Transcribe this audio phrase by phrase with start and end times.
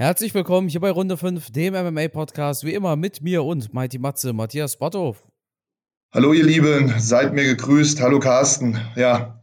[0.00, 4.32] Herzlich willkommen hier bei Runde 5, dem MMA-Podcast, wie immer mit mir und Mighty Matze,
[4.32, 5.22] Matthias Botthoff.
[6.10, 8.00] Hallo ihr Lieben, seid mir gegrüßt.
[8.00, 8.80] Hallo Carsten.
[8.96, 9.42] Ja,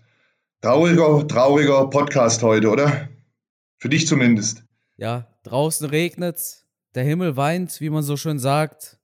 [0.63, 3.07] trauriger, trauriger Podcast heute, oder?
[3.77, 4.63] Für dich zumindest.
[4.95, 6.65] Ja, draußen regnet's,
[6.95, 8.97] der Himmel weint, wie man so schön sagt.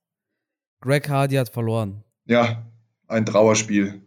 [0.82, 2.04] Greg Hardy hat verloren.
[2.26, 2.66] Ja,
[3.08, 4.02] ein Trauerspiel.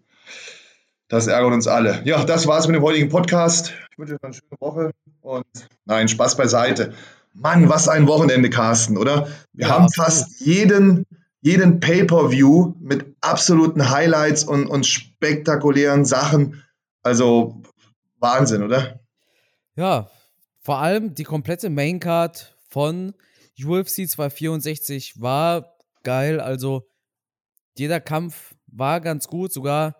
[1.07, 2.03] Das ärgert uns alle.
[2.05, 3.73] Ja, das war's mit dem heutigen Podcast.
[3.93, 4.91] Ich wünsche euch eine schöne Woche
[5.21, 5.47] und
[5.85, 6.93] nein, Spaß beiseite.
[7.39, 9.29] Mann, was ein Wochenende, Carsten, oder?
[9.53, 11.05] Wir ja, haben fast jeden,
[11.43, 16.63] jeden Pay-Per-View mit absoluten Highlights und, und spektakulären Sachen.
[17.03, 17.63] Also
[18.19, 19.01] Wahnsinn, oder?
[19.77, 20.11] Ja,
[20.61, 23.15] vor allem die komplette Maincard von
[23.63, 26.41] UFC 264 war geil.
[26.41, 26.89] Also
[27.77, 29.53] jeder Kampf war ganz gut.
[29.53, 29.97] Sogar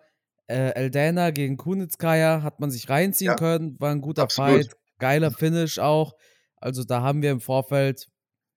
[0.47, 3.79] äh, Eldana gegen Kunitskaya hat man sich reinziehen ja, können.
[3.79, 4.65] War ein guter absolut.
[4.65, 4.77] Fight.
[4.99, 6.13] Geiler Finish auch.
[6.57, 8.07] Also da haben wir im Vorfeld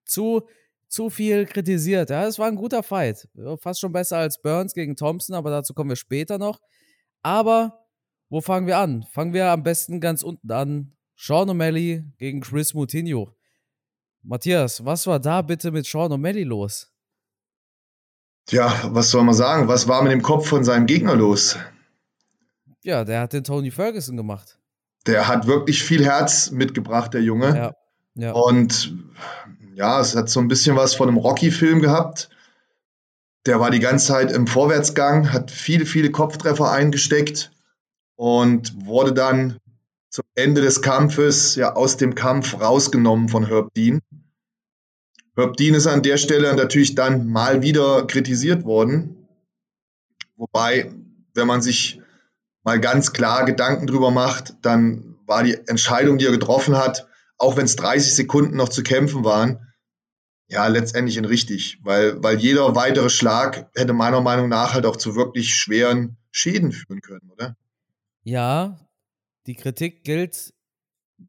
[0.05, 0.47] zu,
[0.87, 2.09] zu viel kritisiert.
[2.09, 3.29] Ja, es war ein guter Fight.
[3.59, 6.59] Fast schon besser als Burns gegen Thompson, aber dazu kommen wir später noch.
[7.21, 7.85] Aber
[8.29, 9.05] wo fangen wir an?
[9.11, 10.93] Fangen wir am besten ganz unten an.
[11.15, 13.35] Sean O'Malley gegen Chris Moutinho.
[14.23, 16.91] Matthias, was war da bitte mit Sean O'Malley los?
[18.47, 19.67] Tja, was soll man sagen?
[19.67, 21.57] Was war mit dem Kopf von seinem Gegner los?
[22.83, 24.57] Ja, der hat den Tony Ferguson gemacht.
[25.05, 27.55] Der hat wirklich viel Herz mitgebracht, der Junge.
[27.55, 27.75] Ja.
[28.15, 28.33] Ja.
[28.33, 28.95] Und
[29.75, 32.29] ja, es hat so ein bisschen was von einem Rocky-Film gehabt.
[33.45, 37.51] Der war die ganze Zeit im Vorwärtsgang, hat viele, viele Kopftreffer eingesteckt
[38.15, 39.57] und wurde dann
[40.09, 44.01] zum Ende des Kampfes ja aus dem Kampf rausgenommen von Herb Dean.
[45.35, 49.27] Herb Dean ist an der Stelle natürlich dann mal wieder kritisiert worden.
[50.35, 50.91] Wobei,
[51.33, 52.01] wenn man sich
[52.63, 57.07] mal ganz klar Gedanken drüber macht, dann war die Entscheidung, die er getroffen hat,
[57.41, 59.73] auch wenn es 30 Sekunden noch zu kämpfen waren,
[60.47, 64.97] ja, letztendlich in richtig, weil, weil jeder weitere Schlag hätte meiner Meinung nach halt auch
[64.97, 67.55] zu wirklich schweren Schäden führen können, oder?
[68.23, 68.77] Ja,
[69.47, 70.53] die Kritik gilt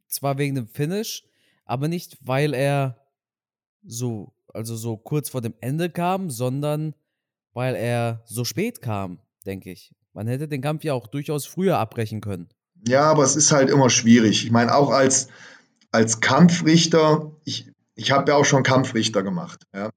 [0.08, 1.24] zwar wegen dem Finish,
[1.64, 2.98] aber nicht, weil er
[3.84, 6.94] so, also so kurz vor dem Ende kam, sondern
[7.52, 9.94] weil er so spät kam, denke ich.
[10.12, 12.48] Man hätte den Kampf ja auch durchaus früher abbrechen können.
[12.86, 14.44] Ja, aber es ist halt immer schwierig.
[14.44, 15.28] Ich meine, auch als,
[15.92, 19.64] als Kampfrichter, ich, ich habe ja auch schon Kampfrichter gemacht.
[19.74, 19.90] Ja.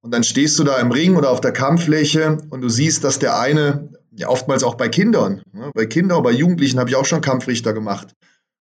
[0.00, 3.18] Und dann stehst du da im Ring oder auf der Kampffläche und du siehst, dass
[3.18, 7.04] der eine, ja oftmals auch bei Kindern, ne, bei Kindern, bei Jugendlichen habe ich auch
[7.04, 8.14] schon Kampfrichter gemacht.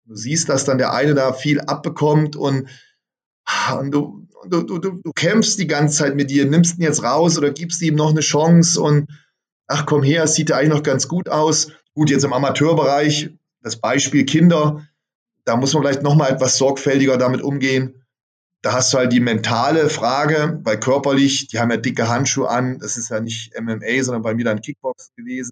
[0.06, 2.68] Du siehst, dass dann der eine da viel abbekommt und,
[3.73, 7.38] und du, du, du, du kämpfst die ganze Zeit mit dir, nimmst ihn jetzt raus
[7.38, 9.09] oder gibst ihm noch eine Chance und
[9.68, 11.72] ach komm her, es sieht ja eigentlich noch ganz gut aus.
[11.94, 13.31] Gut, jetzt im Amateurbereich,
[13.62, 14.85] das Beispiel Kinder,
[15.46, 18.06] da muss man vielleicht nochmal etwas sorgfältiger damit umgehen.
[18.62, 22.78] Da hast du halt die mentale Frage, weil körperlich, die haben ja dicke Handschuhe an,
[22.79, 25.51] das ist ja nicht MMA, sondern bei mir dann Kickbox gewesen.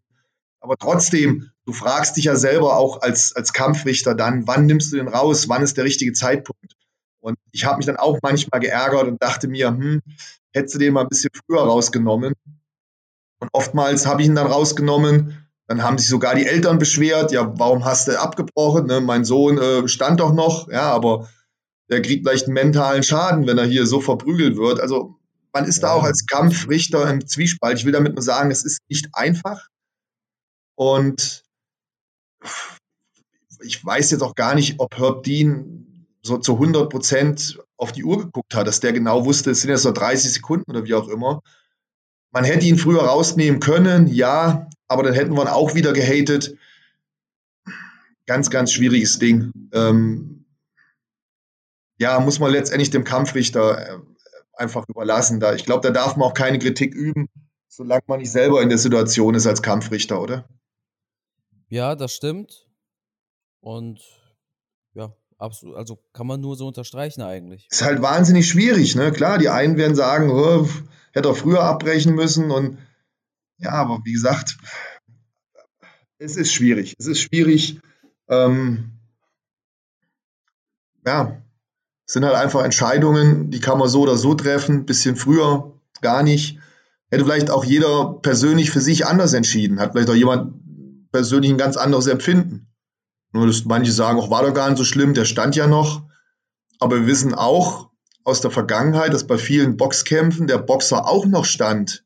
[0.62, 4.98] Aber trotzdem, du fragst dich ja selber auch als, als Kampfrichter dann, wann nimmst du
[4.98, 6.76] den raus, wann ist der richtige Zeitpunkt?
[7.22, 10.02] Und ich habe mich dann auch manchmal geärgert und dachte mir, hm,
[10.52, 12.34] hättest du den mal ein bisschen früher rausgenommen.
[13.40, 17.54] Und oftmals habe ich ihn dann rausgenommen, dann haben sich sogar die Eltern beschwert, ja,
[17.60, 18.88] warum hast du abgebrochen?
[18.88, 19.02] Ne?
[19.02, 21.30] Mein Sohn äh, stand doch noch, ja, aber
[21.92, 24.80] der kriegt vielleicht einen mentalen Schaden, wenn er hier so verprügelt wird.
[24.80, 25.20] Also
[25.54, 25.90] man ist ja.
[25.90, 27.78] da auch als Kampfrichter im Zwiespalt.
[27.78, 29.68] Ich will damit nur sagen, es ist nicht einfach.
[30.74, 31.44] Und
[33.62, 38.04] ich weiß jetzt auch gar nicht, ob Herb Dean so zu 100 Prozent auf die
[38.04, 40.96] Uhr geguckt hat, dass der genau wusste, es sind jetzt nur 30 Sekunden oder wie
[40.96, 41.42] auch immer.
[42.32, 46.58] Man hätte ihn früher rausnehmen können, ja, aber dann hätten wir ihn auch wieder gehatet.
[48.26, 49.52] Ganz, ganz schwieriges Ding.
[49.72, 50.46] Ähm,
[51.98, 54.00] ja, muss man letztendlich dem Kampfrichter äh,
[54.54, 55.40] einfach überlassen.
[55.40, 57.28] Da, ich glaube, da darf man auch keine Kritik üben,
[57.68, 60.48] solange man nicht selber in der Situation ist als Kampfrichter, oder?
[61.70, 62.68] Ja, das stimmt.
[63.62, 64.02] Und
[64.94, 67.68] ja, absolut, also kann man nur so unterstreichen eigentlich.
[67.70, 69.12] Ist halt wahnsinnig schwierig, ne?
[69.12, 70.68] Klar, die einen werden sagen, oh,
[71.12, 72.80] hätte er früher abbrechen müssen und
[73.60, 74.58] ja, aber wie gesagt,
[76.18, 76.96] es ist schwierig.
[77.00, 77.80] Es ist schwierig.
[78.28, 78.92] Ähm,
[81.06, 81.42] ja,
[82.06, 86.24] es sind halt einfach Entscheidungen, die kann man so oder so treffen, bisschen früher, gar
[86.24, 86.60] nicht.
[87.10, 91.58] Hätte vielleicht auch jeder persönlich für sich anders entschieden, hat vielleicht auch jemand persönlich ein
[91.58, 92.68] ganz anderes Empfinden.
[93.32, 96.04] Nur, dass manche sagen, auch war doch gar nicht so schlimm, der stand ja noch.
[96.80, 97.90] Aber wir wissen auch
[98.24, 102.06] aus der Vergangenheit, dass bei vielen Boxkämpfen der Boxer auch noch stand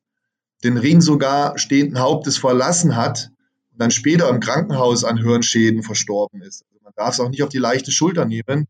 [0.64, 3.32] den Ring sogar stehenden Hauptes verlassen hat
[3.72, 6.64] und dann später im Krankenhaus an Hirnschäden verstorben ist.
[6.72, 8.68] Also man darf es auch nicht auf die leichte Schulter nehmen.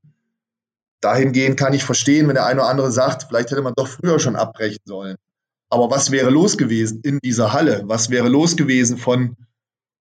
[1.02, 4.20] dahingehend kann ich verstehen, wenn der eine oder andere sagt, vielleicht hätte man doch früher
[4.20, 5.18] schon abbrechen sollen.
[5.70, 7.84] Aber was wäre los gewesen in dieser Halle?
[7.86, 9.36] Was wäre los gewesen von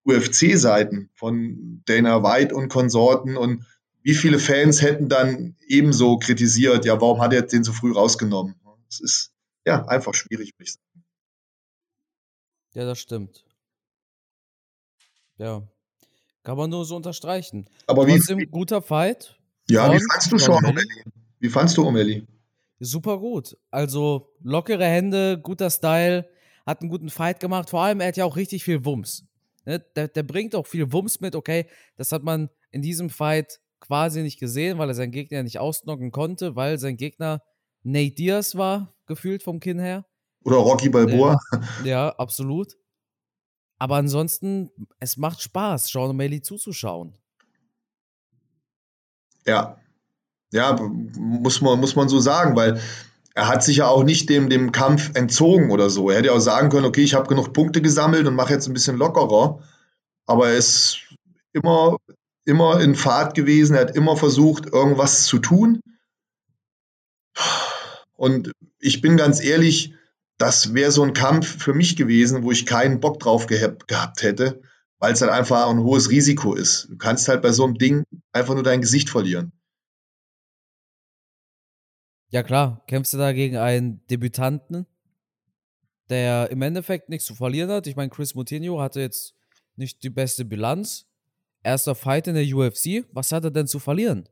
[0.04, 3.36] UFC-Seiten, von Dana White und Konsorten?
[3.36, 3.64] Und
[4.02, 8.54] wie viele Fans hätten dann ebenso kritisiert, ja, warum hat er den so früh rausgenommen?
[8.88, 9.32] Es ist
[9.64, 10.91] ja einfach schwierig, würde ich sagen.
[12.74, 13.44] Ja, das stimmt.
[15.38, 15.62] Ja.
[16.42, 17.66] Kann man nur so unterstreichen.
[17.86, 19.38] Aber Trotzdem wie, guter Fight.
[19.68, 20.70] ja, wie fandst du O'Malley.
[20.70, 21.04] O'Malley?
[21.38, 22.26] Wie fandst du O'Malley?
[22.80, 23.56] Super gut.
[23.70, 26.28] Also lockere Hände, guter Style,
[26.66, 27.70] hat einen guten Fight gemacht.
[27.70, 29.24] Vor allem, er hat ja auch richtig viel Wumms.
[29.64, 29.78] Ne?
[29.94, 31.36] Der, der bringt auch viel Wumms mit.
[31.36, 31.66] Okay,
[31.96, 36.10] das hat man in diesem Fight quasi nicht gesehen, weil er seinen Gegner nicht ausnocken
[36.10, 37.42] konnte, weil sein Gegner
[37.84, 40.04] Nate Diaz war, gefühlt vom Kinn her.
[40.44, 41.38] Oder Rocky Balboa?
[41.84, 42.76] Ja, absolut.
[43.78, 47.16] Aber ansonsten, es macht Spaß, Sean O'Malley zuzuschauen.
[49.46, 49.76] Ja.
[50.52, 50.76] Ja,
[51.18, 52.80] muss man, muss man so sagen, weil
[53.34, 56.10] er hat sich ja auch nicht dem, dem Kampf entzogen oder so.
[56.10, 58.68] Er hätte ja auch sagen können, okay, ich habe genug Punkte gesammelt und mache jetzt
[58.68, 59.60] ein bisschen lockerer.
[60.26, 61.00] Aber er ist
[61.52, 61.96] immer,
[62.44, 65.80] immer in Fahrt gewesen, er hat immer versucht, irgendwas zu tun.
[68.12, 69.94] Und ich bin ganz ehrlich,
[70.42, 74.24] das wäre so ein Kampf für mich gewesen, wo ich keinen Bock drauf gehab, gehabt
[74.24, 74.60] hätte,
[74.98, 76.88] weil es halt einfach ein hohes Risiko ist.
[76.90, 78.02] Du kannst halt bei so einem Ding
[78.32, 79.52] einfach nur dein Gesicht verlieren.
[82.30, 84.86] Ja, klar, kämpfst du da gegen einen Debütanten,
[86.10, 87.86] der im Endeffekt nichts zu verlieren hat.
[87.86, 89.36] Ich meine, Chris Moutinho hatte jetzt
[89.76, 91.06] nicht die beste Bilanz.
[91.62, 93.06] Erster Fight in der UFC.
[93.12, 94.28] Was hat er denn zu verlieren?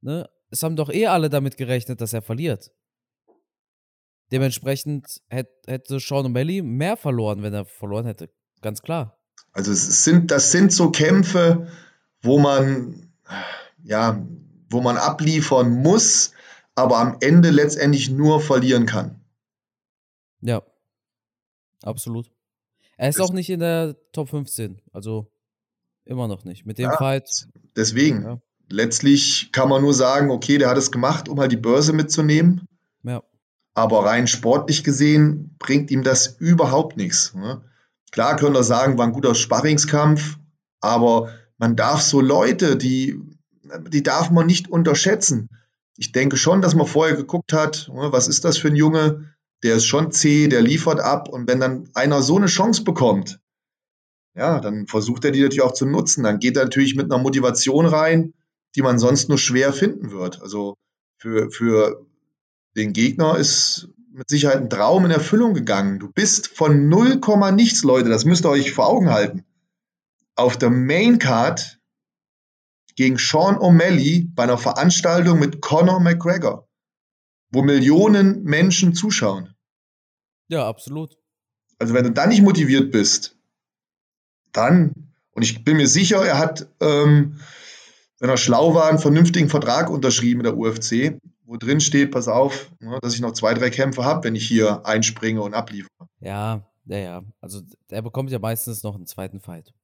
[0.00, 0.26] Ne?
[0.48, 2.70] Es haben doch eh alle damit gerechnet, dass er verliert.
[4.30, 8.30] Dementsprechend hätt, hätte Sean O'Malley mehr verloren, wenn er verloren hätte.
[8.60, 9.18] Ganz klar.
[9.52, 11.68] Also es sind, das sind so Kämpfe,
[12.22, 13.10] wo man,
[13.82, 14.24] ja,
[14.70, 16.32] wo man abliefern muss,
[16.74, 19.20] aber am Ende letztendlich nur verlieren kann.
[20.40, 20.62] Ja.
[21.82, 22.30] Absolut.
[22.96, 24.80] Er ist Das- auch nicht in der Top 15.
[24.92, 25.30] Also
[26.04, 26.66] immer noch nicht.
[26.66, 26.96] Mit dem Ja.
[26.96, 27.48] Fight.
[27.76, 28.40] Deswegen, Ja.
[28.68, 32.66] letztlich kann man nur sagen, okay, der hat es gemacht, um halt die Börse mitzunehmen,
[33.04, 33.22] Ja.
[33.78, 37.32] Aber rein sportlich gesehen bringt ihm das überhaupt nichts.
[37.34, 37.62] Ne?
[38.10, 40.36] Klar können wir sagen, war ein guter Sparringskampf,
[40.80, 43.20] aber man darf so Leute, die,
[43.88, 45.48] die darf man nicht unterschätzen.
[45.96, 49.32] Ich denke schon, dass man vorher geguckt hat, ne, was ist das für ein Junge?
[49.62, 53.38] Der ist schon zäh, der liefert ab und wenn dann einer so eine Chance bekommt,
[54.34, 56.24] ja, dann versucht er die natürlich auch zu nutzen.
[56.24, 58.34] Dann geht er natürlich mit einer Motivation rein,
[58.74, 60.42] die man sonst nur schwer finden wird.
[60.42, 60.74] Also
[61.20, 62.07] für, für
[62.76, 65.98] den Gegner ist mit Sicherheit ein Traum in Erfüllung gegangen.
[65.98, 67.20] Du bist von 0,
[67.52, 69.44] nichts, Leute, das müsst ihr euch vor Augen halten.
[70.34, 71.78] Auf der Main Card
[72.96, 76.68] gegen Sean O'Malley bei einer Veranstaltung mit Conor McGregor,
[77.50, 79.54] wo Millionen Menschen zuschauen.
[80.48, 81.16] Ja, absolut.
[81.78, 83.36] Also wenn du dann nicht motiviert bist,
[84.52, 87.38] dann, und ich bin mir sicher, er hat, ähm,
[88.18, 92.28] wenn er schlau war, einen vernünftigen Vertrag unterschrieben mit der UFC, wo drin steht, pass
[92.28, 96.06] auf, ne, dass ich noch zwei, drei Kämpfe habe, wenn ich hier einspringe und abliefere.
[96.20, 97.22] Ja, ja, ja.
[97.40, 99.68] Also der bekommt ja meistens noch einen zweiten Fight.
[99.68, 99.74] Er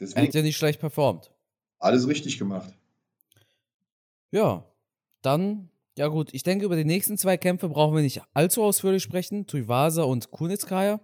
[0.00, 1.32] Deswegen hat ja nicht schlecht performt.
[1.78, 2.74] alles richtig gemacht.
[4.30, 4.66] Ja,
[5.22, 9.02] dann, ja gut, ich denke, über die nächsten zwei Kämpfe brauchen wir nicht allzu ausführlich
[9.02, 9.46] sprechen.
[9.46, 11.00] Tuivasa und Kunitskaya.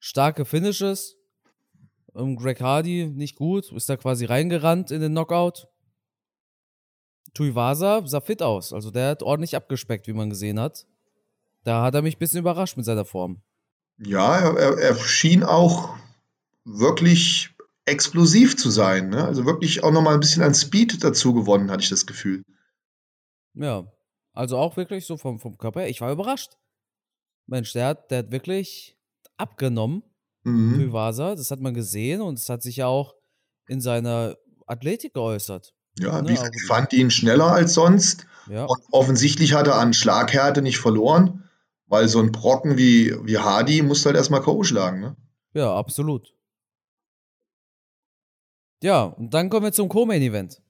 [0.00, 1.16] Starke Finishes.
[2.14, 5.68] Ähm, Greg Hardy nicht gut, ist da quasi reingerannt in den Knockout.
[7.34, 10.86] Tuivasa sah fit aus, also der hat ordentlich abgespeckt, wie man gesehen hat.
[11.64, 13.42] Da hat er mich ein bisschen überrascht mit seiner Form.
[13.98, 15.96] Ja, er, er, schien auch
[16.64, 17.50] wirklich
[17.84, 19.08] explosiv zu sein.
[19.08, 19.24] Ne?
[19.24, 22.42] Also wirklich auch nochmal ein bisschen an Speed dazu gewonnen, hatte ich das Gefühl.
[23.54, 23.90] Ja,
[24.32, 25.90] also auch wirklich so vom, vom Körper her.
[25.90, 26.52] Ich war überrascht.
[27.46, 28.96] Mensch, der hat, der hat wirklich
[29.36, 30.04] abgenommen,
[30.48, 30.74] Mhm.
[30.74, 31.34] Tuivasa.
[31.34, 33.14] Das hat man gesehen und es hat sich ja auch
[33.66, 35.74] in seiner Athletik geäußert.
[35.98, 38.26] Ja, Ne, wie ich fand ihn schneller als sonst.
[38.48, 41.44] Ja, Und offensichtlich hat er an Schlaghärte nicht verloren,
[41.86, 44.62] weil so ein Brocken wie, wie Hardy muss halt erstmal K.O.
[44.62, 45.00] schlagen.
[45.00, 45.16] Ne?
[45.54, 46.32] ja, absolut.
[48.82, 50.62] Ja, und dann kommen wir zum Co-Main-Event.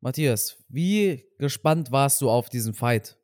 [0.00, 3.18] Matthias, wie gespannt warst du auf diesen Fight?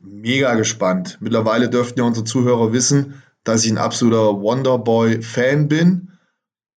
[0.00, 1.18] Mega gespannt.
[1.20, 6.11] Mittlerweile dürften ja unsere Zuhörer wissen, dass ich ein absoluter Wonderboy-Fan bin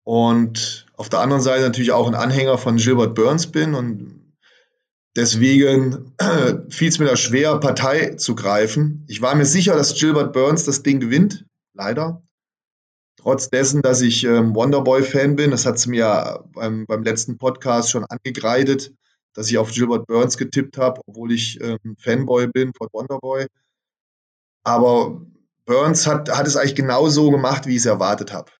[0.05, 4.21] und auf der anderen Seite natürlich auch ein Anhänger von Gilbert Burns bin und
[5.15, 6.13] deswegen
[6.69, 9.03] fiel es mir da schwer, Partei zu greifen.
[9.07, 12.21] Ich war mir sicher, dass Gilbert Burns das Ding gewinnt, leider.
[13.17, 17.89] trotz dessen, dass ich ähm, Wonderboy-Fan bin, das hat sie mir beim, beim letzten Podcast
[17.89, 18.93] schon angekreidet,
[19.33, 23.47] dass ich auf Gilbert Burns getippt habe, obwohl ich ähm, Fanboy bin von Wonderboy.
[24.63, 25.19] Aber
[25.65, 28.51] Burns hat, hat es eigentlich genauso gemacht, wie ich es erwartet habe.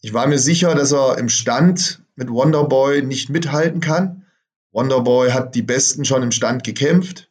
[0.00, 4.26] Ich war mir sicher, dass er im Stand mit Wonderboy nicht mithalten kann.
[4.72, 7.30] Wonderboy hat die Besten schon im Stand gekämpft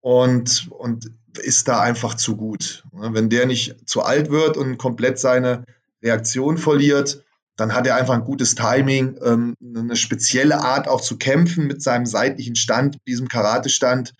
[0.00, 2.84] und, und ist da einfach zu gut.
[2.92, 5.64] Wenn der nicht zu alt wird und komplett seine
[6.02, 7.24] Reaktion verliert,
[7.56, 11.82] dann hat er einfach ein gutes Timing, ähm, eine spezielle Art auch zu kämpfen mit
[11.82, 14.14] seinem seitlichen Stand, diesem Karate-Stand.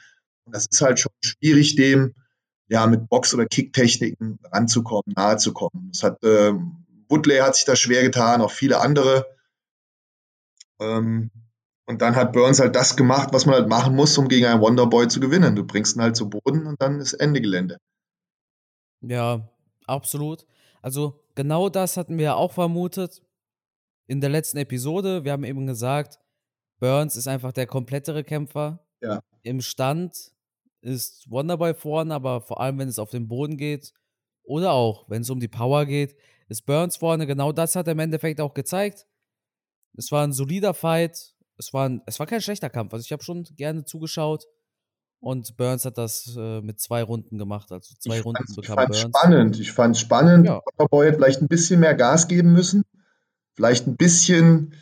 [0.45, 2.15] Und das ist halt schon schwierig, dem
[2.69, 5.91] ja mit Box- oder Kicktechniken ranzukommen, nahezukommen.
[5.93, 6.53] Das hat äh,
[7.09, 9.27] Woodley hat sich da schwer getan, auch viele andere.
[10.81, 11.31] Ähm,
[11.87, 14.61] und dann hat Burns halt das gemacht, was man halt machen muss, um gegen einen
[14.61, 15.57] Wonderboy zu gewinnen.
[15.57, 17.79] Du bringst ihn halt zu Boden und dann ist Ende Gelände.
[19.01, 19.49] Ja,
[19.87, 20.45] absolut.
[20.83, 23.23] Also genau das hatten wir ja auch vermutet
[24.07, 25.25] in der letzten Episode.
[25.25, 26.19] Wir haben eben gesagt,
[26.79, 28.87] Burns ist einfach der komplettere Kämpfer.
[29.01, 29.21] Ja.
[29.43, 30.33] Im Stand
[30.81, 33.93] ist Wonderboy vorne, aber vor allem, wenn es auf den Boden geht
[34.49, 36.17] oder auch, wenn es um die Power geht,
[36.49, 37.27] ist Burns vorne.
[37.27, 39.07] Genau das hat er im Endeffekt auch gezeigt.
[39.97, 41.35] Es war ein solider Fight.
[41.59, 42.95] Es war, ein, es war kein schlechter Kampf.
[42.95, 44.47] Also ich habe schon gerne zugeschaut.
[45.21, 47.71] Und Burns hat das äh, mit zwei Runden gemacht.
[47.73, 48.97] Also zwei ich Runden bekam Burns.
[48.97, 49.61] Ich fand es spannend.
[49.61, 50.47] Ich fand es spannend.
[50.47, 50.63] Ja.
[50.65, 52.85] Wonderboy hätte vielleicht ein bisschen mehr Gas geben müssen.
[53.55, 54.73] Vielleicht ein bisschen,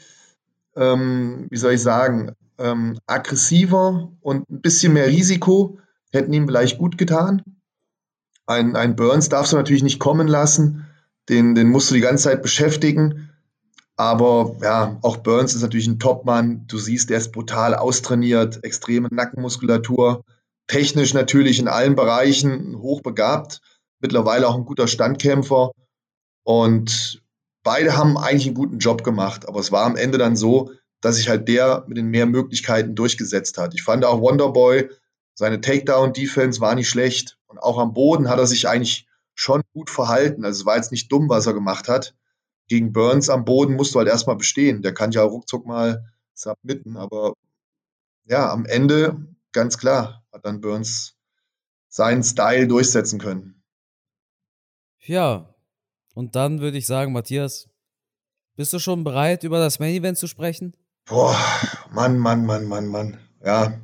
[0.77, 5.79] ähm, wie soll ich sagen, ähm, aggressiver und ein bisschen mehr Risiko
[6.13, 7.43] hätten ihm vielleicht gut getan.
[8.47, 10.87] Ein, ein Burns darfst du natürlich nicht kommen lassen.
[11.29, 13.31] Den, den musst du die ganze Zeit beschäftigen.
[13.97, 16.67] Aber ja, auch Burns ist natürlich ein Topmann.
[16.67, 20.23] Du siehst, der ist brutal austrainiert, extreme Nackenmuskulatur,
[20.67, 23.61] technisch natürlich in allen Bereichen hochbegabt,
[24.01, 25.73] mittlerweile auch ein guter Standkämpfer.
[26.45, 27.23] Und
[27.65, 29.49] beide haben eigentlich einen guten Job gemacht.
[29.49, 32.95] Aber es war am Ende dann so, dass sich halt der mit den mehr Möglichkeiten
[32.95, 33.75] durchgesetzt hat.
[33.75, 34.89] Ich fand auch Wonderboy,
[35.37, 37.39] seine Takedown-Defense war nicht schlecht.
[37.47, 40.45] Und auch am Boden hat er sich eigentlich schon gut verhalten.
[40.45, 42.17] Also es war jetzt nicht dumm, was er gemacht hat.
[42.69, 44.83] Gegen Burns am Boden musst du halt erstmal bestehen.
[44.83, 47.35] Der kann ja ruckzuck mal submitten, aber
[48.25, 51.17] ja, am Ende, ganz klar, hat dann Burns
[51.89, 53.63] seinen Style durchsetzen können.
[55.01, 55.55] Ja,
[56.15, 57.69] und dann würde ich sagen, Matthias,
[58.57, 60.75] bist du schon bereit, über das Main Event zu sprechen?
[61.05, 61.37] Boah,
[61.93, 63.19] Mann, Mann, Mann, Mann, Mann.
[63.45, 63.81] Ja,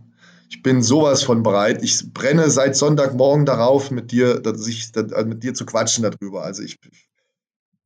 [0.52, 1.82] ich bin sowas von bereit.
[1.82, 6.42] Ich brenne seit Sonntagmorgen darauf, mit dir, dass ich, dass, mit dir zu quatschen darüber.
[6.42, 7.08] Also ich, ich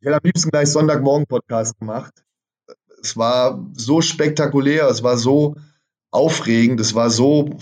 [0.01, 2.25] hätte am liebsten gleich Sonntagmorgen-Podcast gemacht.
[3.01, 5.55] Es war so spektakulär, es war so
[6.11, 7.57] aufregend, es war so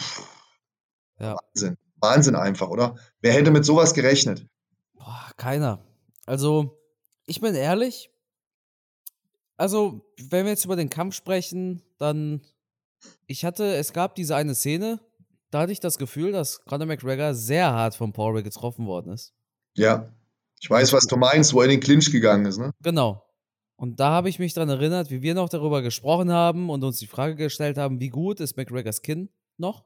[1.19, 1.37] ja.
[1.37, 1.77] Wahnsinn.
[1.97, 2.97] Wahnsinn einfach, oder?
[3.21, 4.47] Wer hätte mit sowas gerechnet?
[4.95, 5.85] Boah, keiner.
[6.25, 6.79] Also,
[7.27, 8.11] ich bin ehrlich.
[9.59, 12.41] Also, wenn wir jetzt über den Kampf sprechen, dann
[13.27, 15.01] ich hatte, es gab diese eine Szene,
[15.51, 19.33] da hatte ich das Gefühl, dass Conor McGregor sehr hart von Paul getroffen worden ist.
[19.77, 20.13] Ja,
[20.61, 22.73] ich weiß, was du meinst, wo er in den Clinch gegangen ist, ne?
[22.83, 23.23] Genau.
[23.77, 26.99] Und da habe ich mich daran erinnert, wie wir noch darüber gesprochen haben und uns
[26.99, 29.85] die Frage gestellt haben, wie gut ist McGregors Kinn noch?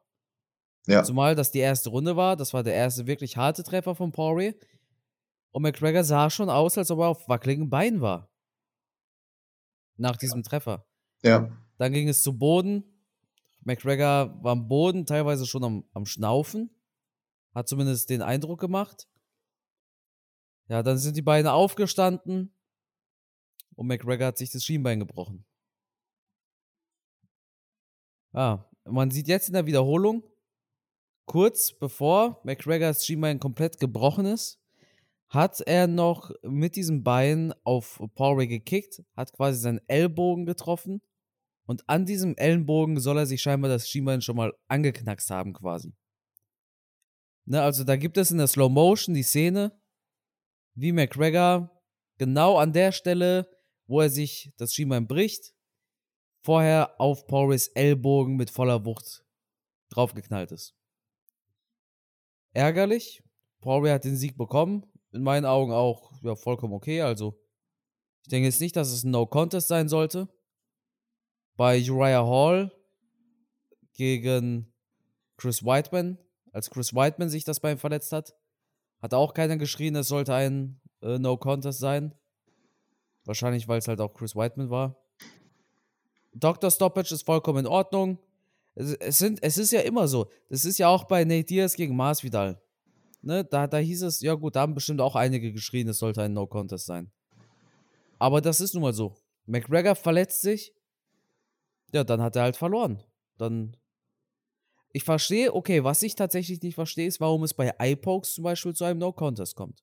[0.87, 1.03] Ja.
[1.05, 4.55] Zumal das die erste Runde war, das war der erste wirklich harte Treffer von Poirier.
[5.51, 8.31] Und McGregor sah schon aus, als ob er auf wackeligen Beinen war.
[9.97, 10.87] Nach diesem Treffer.
[11.23, 11.51] Ja.
[11.79, 12.85] Dann ging es zu Boden.
[13.69, 16.71] McGregor war am Boden, teilweise schon am, am Schnaufen.
[17.55, 19.09] Hat zumindest den Eindruck gemacht.
[20.69, 22.53] Ja, dann sind die Beine aufgestanden
[23.75, 25.45] und McGregor hat sich das Schienbein gebrochen.
[28.33, 30.23] Ah, man sieht jetzt in der Wiederholung,
[31.27, 34.61] kurz bevor McGregors Schienbein komplett gebrochen ist,
[35.29, 41.03] hat er noch mit diesem Bein auf Paul Ray gekickt, hat quasi seinen Ellbogen getroffen
[41.69, 45.95] und an diesem Ellenbogen soll er sich scheinbar das Schienbein schon mal angeknackst haben, quasi.
[47.45, 49.79] Ne, also da gibt es in der Slow Motion die Szene,
[50.75, 51.71] wie McGregor
[52.17, 53.51] genau an der Stelle,
[53.87, 55.53] wo er sich das Schienbein bricht,
[56.43, 59.23] vorher auf Porris Ellbogen mit voller Wucht
[59.91, 60.75] draufgeknallt ist.
[62.55, 63.23] Ärgerlich.
[63.61, 64.87] Poirier hat den Sieg bekommen.
[65.13, 67.03] In meinen Augen auch ja, vollkommen okay.
[67.03, 67.39] Also,
[68.23, 70.29] ich denke jetzt nicht, dass es ein No-Contest sein sollte
[71.59, 72.73] bei Uriah Hall
[73.93, 74.73] gegen
[75.37, 76.17] Chris Whiteman,
[76.53, 78.37] als Chris Whiteman sich das Bein verletzt hat,
[79.03, 82.15] hat auch keiner geschrien, es sollte ein äh, No-Contest sein.
[83.25, 84.97] Wahrscheinlich, weil es halt auch Chris Whiteman war.
[86.33, 86.71] Dr.
[86.71, 88.19] Stoppage ist vollkommen in Ordnung.
[88.77, 90.31] Es, es, sind, es ist ja immer so.
[90.49, 92.63] Das ist ja auch bei Nate Diaz gegen Masvidal.
[93.21, 96.23] ne, da, da hieß es, ja gut, da haben bestimmt auch einige geschrien, es sollte
[96.23, 97.11] ein No-Contest sein.
[98.21, 99.17] Aber das ist nun mal so.
[99.47, 100.73] McGregor verletzt sich,
[101.93, 103.03] ja, dann hat er halt verloren.
[103.39, 103.77] Dann.
[104.93, 108.75] Ich verstehe, okay, was ich tatsächlich nicht verstehe, ist, warum es bei iPokes zum Beispiel
[108.75, 109.83] zu einem No-Contest kommt.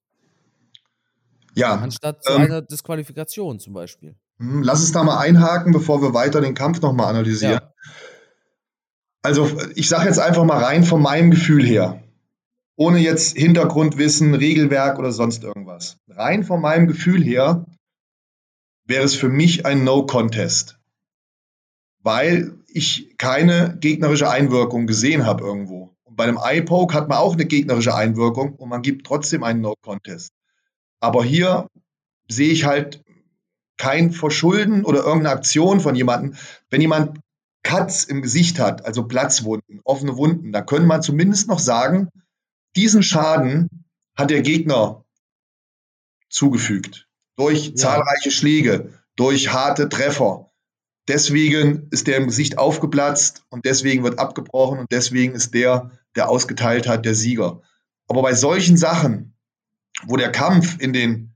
[1.54, 1.76] Ja.
[1.76, 4.16] Anstatt zu ähm, einer Disqualifikation zum Beispiel.
[4.40, 7.62] hm, Lass es da mal einhaken, bevor wir weiter den Kampf nochmal analysieren.
[7.62, 7.74] Ja.
[9.22, 12.04] Also, ich sage jetzt einfach mal rein von meinem Gefühl her,
[12.76, 15.98] ohne jetzt Hintergrundwissen, Regelwerk oder sonst irgendwas.
[16.10, 17.66] Rein von meinem Gefühl her
[18.86, 20.78] wäre es für mich ein No-Contest,
[22.06, 25.90] weil ich keine gegnerische Einwirkung gesehen habe irgendwo.
[26.04, 29.62] Und bei einem Eye-Poke hat man auch eine gegnerische Einwirkung und man gibt trotzdem einen
[29.62, 30.32] No-Contest.
[31.00, 31.68] Aber hier
[32.30, 33.04] sehe ich halt
[33.78, 36.36] kein Verschulden oder irgendeine Aktion von jemandem.
[36.70, 37.20] Wenn jemand
[37.64, 42.10] Cuts im Gesicht hat, also Platzwunden, offene Wunden, da könnte man zumindest noch sagen,
[42.76, 43.84] diesen Schaden
[44.16, 45.04] hat der Gegner
[46.30, 47.08] zugefügt.
[47.36, 50.52] Durch zahlreiche Schläge, durch harte Treffer.
[51.08, 56.30] Deswegen ist der im Gesicht aufgeplatzt und deswegen wird abgebrochen und deswegen ist der, der
[56.30, 57.62] ausgeteilt hat, der Sieger.
[58.08, 59.36] Aber bei solchen Sachen,
[60.06, 61.36] wo der Kampf in den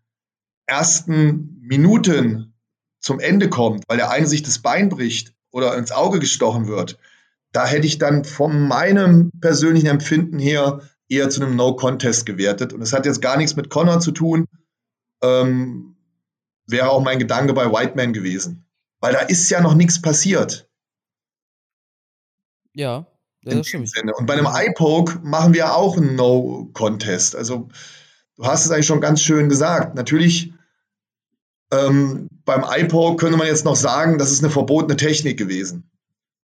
[0.65, 2.53] ersten Minuten
[2.99, 6.97] zum Ende kommt, weil der eine sich das Bein bricht oder ins Auge gestochen wird,
[7.51, 12.73] da hätte ich dann von meinem persönlichen Empfinden her eher zu einem No-Contest gewertet.
[12.73, 14.45] Und es hat jetzt gar nichts mit Connor zu tun.
[15.23, 15.95] Ähm,
[16.67, 18.68] wäre auch mein Gedanke bei Whiteman gewesen.
[18.99, 20.69] Weil da ist ja noch nichts passiert.
[22.73, 23.07] Ja,
[23.43, 23.89] ja in das dem stimmt.
[23.89, 24.13] Sinne.
[24.15, 27.35] Und bei einem Eye-Poke machen wir auch einen No-Contest.
[27.35, 27.69] Also
[28.35, 29.95] du hast es eigentlich schon ganz schön gesagt.
[29.95, 30.53] Natürlich,
[31.71, 35.89] ähm, beim Eye-Poke könnte man jetzt noch sagen, das ist eine verbotene Technik gewesen.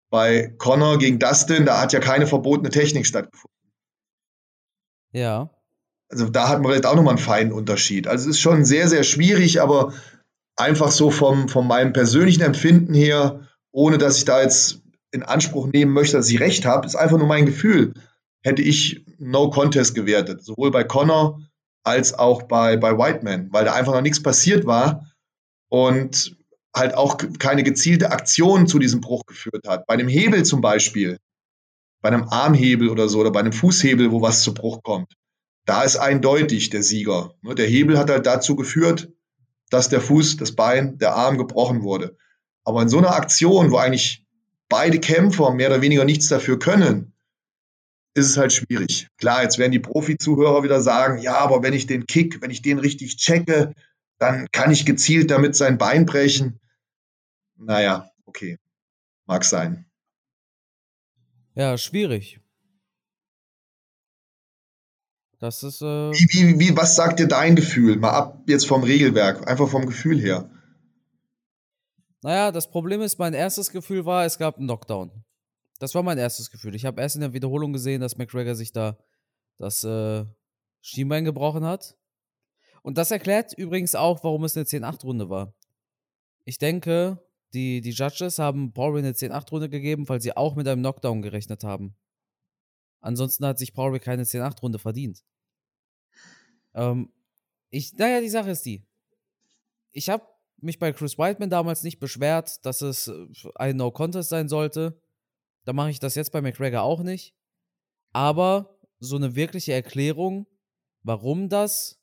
[0.10, 3.56] Bei Connor gegen Dustin, da hat ja keine verbotene Technik stattgefunden.
[5.12, 5.50] Ja.
[6.10, 8.08] Also da hat man vielleicht auch nochmal einen feinen Unterschied.
[8.08, 9.94] Also es ist schon sehr, sehr schwierig, aber
[10.56, 14.82] einfach so vom, von meinem persönlichen Empfinden her, ohne dass ich da jetzt
[15.12, 17.94] in Anspruch nehmen möchte, dass ich recht habe, ist einfach nur mein Gefühl,
[18.44, 20.44] hätte ich No Contest gewertet.
[20.44, 21.42] Sowohl bei Connor
[21.84, 25.12] als auch bei, bei Whiteman, weil da einfach noch nichts passiert war
[25.70, 26.36] und
[26.76, 29.88] halt auch keine gezielte Aktion zu diesem Bruch geführt hat.
[29.88, 31.18] Bei einem Hebel zum Beispiel,
[32.02, 35.14] bei einem Armhebel oder so oder bei einem Fußhebel, wo was zu Bruch kommt,
[35.66, 37.34] da ist eindeutig der Sieger.
[37.42, 39.10] Ne, Der Hebel hat halt dazu geführt,
[39.70, 42.18] dass der Fuß, das Bein, der Arm gebrochen wurde.
[42.64, 44.26] Aber in so einer Aktion, wo eigentlich
[44.70, 47.14] beide Kämpfer mehr oder weniger nichts dafür können,
[48.14, 49.10] ist es halt schwierig.
[49.18, 52.62] Klar, jetzt werden die Profi-Zuhörer wieder sagen, ja, aber wenn ich den Kick, wenn ich
[52.62, 53.74] den richtig checke,
[54.18, 56.60] dann kann ich gezielt damit sein Bein brechen.
[57.58, 58.58] Naja, okay.
[59.26, 59.86] Mag sein.
[61.56, 62.40] Ja, schwierig.
[65.46, 67.98] Das ist, äh, Wie, wie, wie, was sagt dir dein Gefühl?
[67.98, 70.50] Mal ab jetzt vom Regelwerk, einfach vom Gefühl her.
[72.24, 75.12] naja, das Problem ist, mein erstes Gefühl war, es gab einen Knockdown.
[75.78, 76.74] Das war mein erstes Gefühl.
[76.74, 78.98] Ich habe erst in der Wiederholung gesehen, dass McGregor sich da
[79.60, 80.26] das äh,
[80.82, 81.96] Schienbein gebrochen hat.
[82.82, 85.54] Und das erklärt übrigens auch, warum es eine 10-8-Runde war.
[86.44, 87.20] Ich denke,
[87.54, 91.64] die, die Judges haben Poirier eine 10-8-Runde gegeben, weil sie auch mit einem Knockdown gerechnet
[91.64, 91.96] haben.
[93.02, 95.24] Ansonsten hat sich Poirier keine 10-8-Runde verdient.
[96.76, 97.10] Ähm,
[97.70, 98.84] ich, naja, die Sache ist die.
[99.92, 100.24] Ich habe
[100.62, 105.02] mich bei Chris Whiteman damals nicht beschwert, dass es äh, ein No-Contest sein sollte.
[105.64, 107.34] Da mache ich das jetzt bei McGregor auch nicht.
[108.12, 110.48] Aber so eine wirkliche Erklärung,
[111.04, 112.00] warum das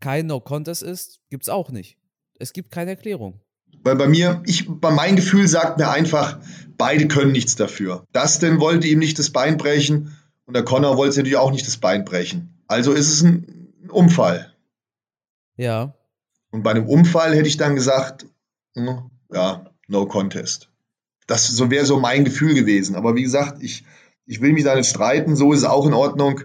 [0.00, 1.98] kein No-Contest ist, gibt es auch nicht.
[2.38, 3.40] Es gibt keine Erklärung.
[3.82, 6.40] Weil bei mir, ich, bei meinem Gefühl sagt mir einfach,
[6.76, 8.04] beide können nichts dafür.
[8.12, 10.16] Dustin wollte ihm nicht das Bein brechen
[10.46, 12.62] und der Connor wollte natürlich auch nicht das Bein brechen.
[12.66, 14.54] Also ist es ein, ein Unfall.
[15.56, 15.94] Ja,
[16.50, 18.26] Und bei einem Unfall hätte ich dann gesagt,
[18.74, 20.70] hm, ja, no contest.
[21.26, 22.96] Das so wäre so mein Gefühl gewesen.
[22.96, 23.84] Aber wie gesagt, ich,
[24.24, 26.42] ich will mich da nicht streiten, so ist es auch in Ordnung.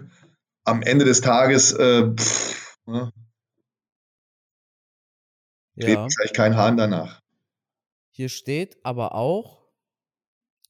[0.64, 3.12] Am Ende des Tages äh, pff, ne,
[5.76, 6.02] dreht ja.
[6.02, 7.20] wahrscheinlich kein Hahn danach.
[8.10, 9.66] Hier steht aber auch,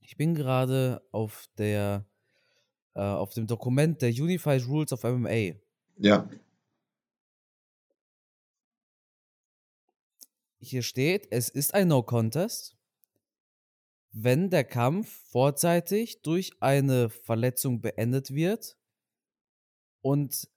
[0.00, 2.06] ich bin gerade auf der
[2.94, 5.54] äh, auf dem Dokument der Unified Rules of MMA.
[5.98, 6.28] Ja.
[10.64, 12.77] Hier steht, es ist ein No-Contest,
[14.12, 18.79] wenn der Kampf vorzeitig durch eine Verletzung beendet wird
[20.00, 20.48] und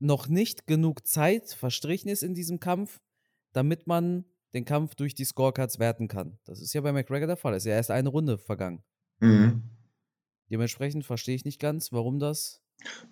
[0.00, 3.00] noch nicht genug Zeit verstrichen ist in diesem Kampf,
[3.52, 6.38] damit man den Kampf durch die Scorecards werten kann.
[6.44, 7.54] Das ist ja bei McGregor der Fall.
[7.54, 8.82] Es ist ja erst eine Runde vergangen.
[9.20, 9.62] Mhm.
[10.50, 12.62] Dementsprechend verstehe ich nicht ganz, warum das.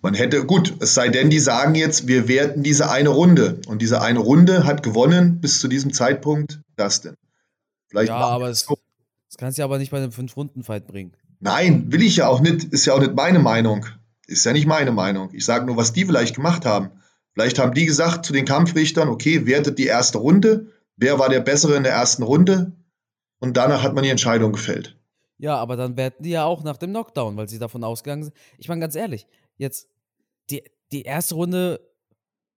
[0.01, 3.59] Man hätte, gut, es sei denn, die sagen jetzt, wir werten diese eine Runde.
[3.67, 7.15] Und diese eine Runde hat gewonnen bis zu diesem Zeitpunkt Dustin.
[7.87, 11.13] Vielleicht ja, aber es, das kannst du ja aber nicht bei einem Fünf-Runden-Fight bringen.
[11.39, 12.65] Nein, will ich ja auch nicht.
[12.65, 13.85] Ist ja auch nicht meine Meinung.
[14.27, 15.29] Ist ja nicht meine Meinung.
[15.33, 16.91] Ich sage nur, was die vielleicht gemacht haben.
[17.33, 20.67] Vielleicht haben die gesagt zu den Kampfrichtern, okay, wertet die erste Runde.
[20.97, 22.73] Wer war der Bessere in der ersten Runde?
[23.39, 24.97] Und danach hat man die Entscheidung gefällt.
[25.37, 28.35] Ja, aber dann werten die ja auch nach dem Knockdown, weil sie davon ausgegangen sind.
[28.57, 29.25] Ich meine, ganz ehrlich,
[29.59, 29.87] jetzt
[30.49, 31.79] die, die erste Runde,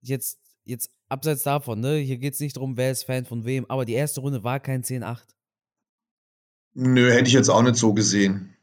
[0.00, 3.66] jetzt, jetzt abseits davon, ne, hier geht es nicht darum, wer ist Fan von wem,
[3.66, 5.20] aber die erste Runde war kein 10-8.
[6.74, 8.56] Nö, hätte ich jetzt auch nicht so gesehen.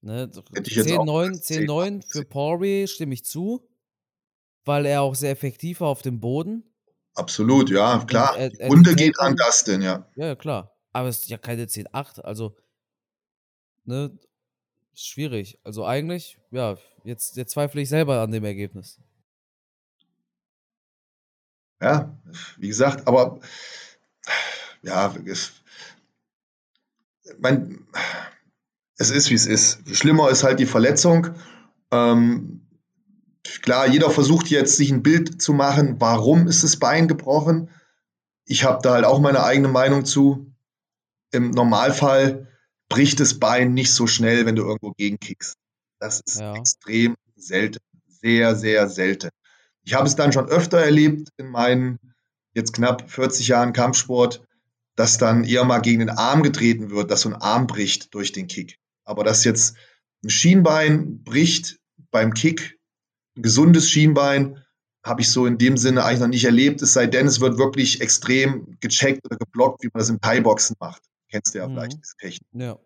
[0.00, 3.68] Ne, 10-9 10 für Pori stimme ich zu,
[4.64, 6.62] weil er auch sehr effektiv war auf dem Boden.
[7.14, 8.38] Absolut, ja, klar.
[8.38, 10.08] Er, er Runde geht an Dustin, ja.
[10.14, 10.76] Ja, klar.
[10.92, 12.56] Aber es ist ja keine 10-8, also,
[13.84, 14.16] ne,
[15.06, 15.58] schwierig.
[15.64, 19.00] Also eigentlich, ja, jetzt, jetzt zweifle ich selber an dem Ergebnis.
[21.80, 22.18] Ja,
[22.56, 23.38] wie gesagt, aber
[24.82, 25.52] ja, es,
[27.38, 27.86] mein,
[28.96, 29.96] es ist, wie es ist.
[29.96, 31.28] Schlimmer ist halt die Verletzung.
[31.92, 32.66] Ähm,
[33.62, 37.70] klar, jeder versucht jetzt, sich ein Bild zu machen, warum ist das Bein gebrochen.
[38.44, 40.52] Ich habe da halt auch meine eigene Meinung zu.
[41.30, 42.47] Im Normalfall
[42.88, 45.56] bricht das Bein nicht so schnell, wenn du irgendwo gegenkickst.
[46.00, 46.54] Das ist ja.
[46.54, 47.78] extrem selten.
[48.06, 49.30] Sehr, sehr selten.
[49.82, 51.98] Ich habe es dann schon öfter erlebt in meinen
[52.54, 54.44] jetzt knapp 40 Jahren Kampfsport,
[54.96, 58.32] dass dann eher mal gegen den Arm getreten wird, dass so ein Arm bricht durch
[58.32, 58.78] den Kick.
[59.04, 59.76] Aber dass jetzt
[60.24, 61.78] ein Schienbein bricht
[62.10, 62.78] beim Kick,
[63.36, 64.64] ein gesundes Schienbein,
[65.04, 67.58] habe ich so in dem Sinne eigentlich noch nicht erlebt, es sei denn, es wird
[67.58, 71.02] wirklich extrem gecheckt oder geblockt, wie man das im Thai-Boxen macht.
[71.30, 71.74] Kennst du ja mhm.
[71.74, 72.48] vielleicht diese Technik.
[72.52, 72.78] Ja.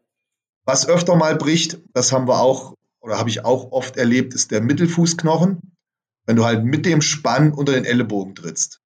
[0.65, 4.51] Was öfter mal bricht, das haben wir auch oder habe ich auch oft erlebt, ist
[4.51, 5.77] der Mittelfußknochen.
[6.25, 8.81] Wenn du halt mit dem Spann unter den Ellenbogen trittst.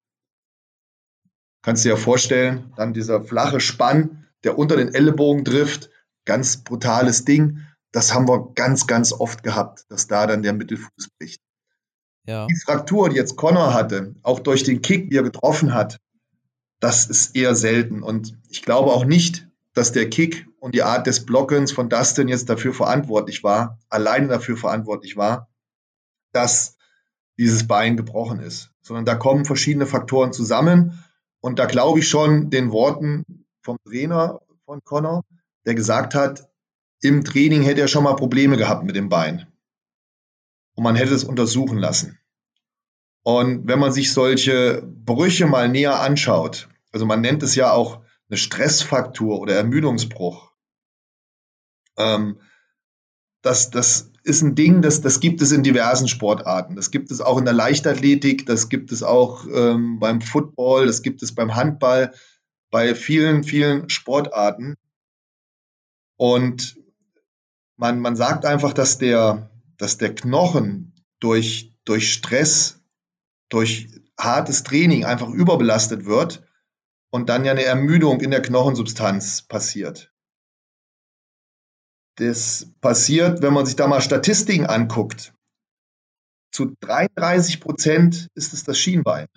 [1.63, 5.91] Kannst du dir ja vorstellen, dann dieser flache Spann, der unter den Ellenbogen trifft,
[6.25, 7.61] ganz brutales Ding.
[7.93, 11.43] Das haben wir ganz, ganz oft gehabt, dass da dann der Mittelfuß bricht.
[12.27, 12.47] Ja.
[12.47, 15.99] Die Fraktur, die jetzt Connor hatte, auch durch den Kick, die er getroffen hat,
[16.81, 18.03] das ist eher selten.
[18.03, 19.46] Und ich glaube auch nicht,
[19.77, 24.27] dass der Kick und die Art des Blockens von Dustin jetzt dafür verantwortlich war, alleine
[24.27, 25.51] dafür verantwortlich war,
[26.33, 26.79] dass
[27.37, 28.71] dieses Bein gebrochen ist.
[28.81, 31.05] Sondern da kommen verschiedene Faktoren zusammen.
[31.41, 35.25] Und da glaube ich schon den Worten vom Trainer von Connor,
[35.67, 36.49] der gesagt hat,
[37.03, 39.47] im Training hätte er schon mal Probleme gehabt mit dem Bein.
[40.75, 42.19] Und man hätte es untersuchen lassen.
[43.25, 48.06] Und wenn man sich solche Brüche mal näher anschaut, also man nennt es ja auch
[48.29, 50.53] eine Stressfaktur oder Ermüdungsbruch.
[51.97, 52.41] Ähm,
[53.43, 56.75] das, das ist ein Ding, das, das gibt es in diversen Sportarten.
[56.75, 61.03] Das gibt es auch in der Leichtathletik, das gibt es auch ähm, beim Football, das
[61.03, 62.13] gibt es beim Handball,
[62.71, 64.75] bei vielen, vielen Sportarten.
[66.17, 66.77] Und
[67.77, 72.81] man, man sagt einfach, dass der, dass der Knochen durch, durch Stress,
[73.49, 76.46] durch hartes Training einfach überbelastet wird
[77.17, 80.13] und dann ja eine Ermüdung in der Knochensubstanz passiert.
[82.17, 85.33] Das passiert, wenn man sich da mal Statistiken anguckt.
[86.53, 89.29] Zu 33 Prozent ist es das Schienbein.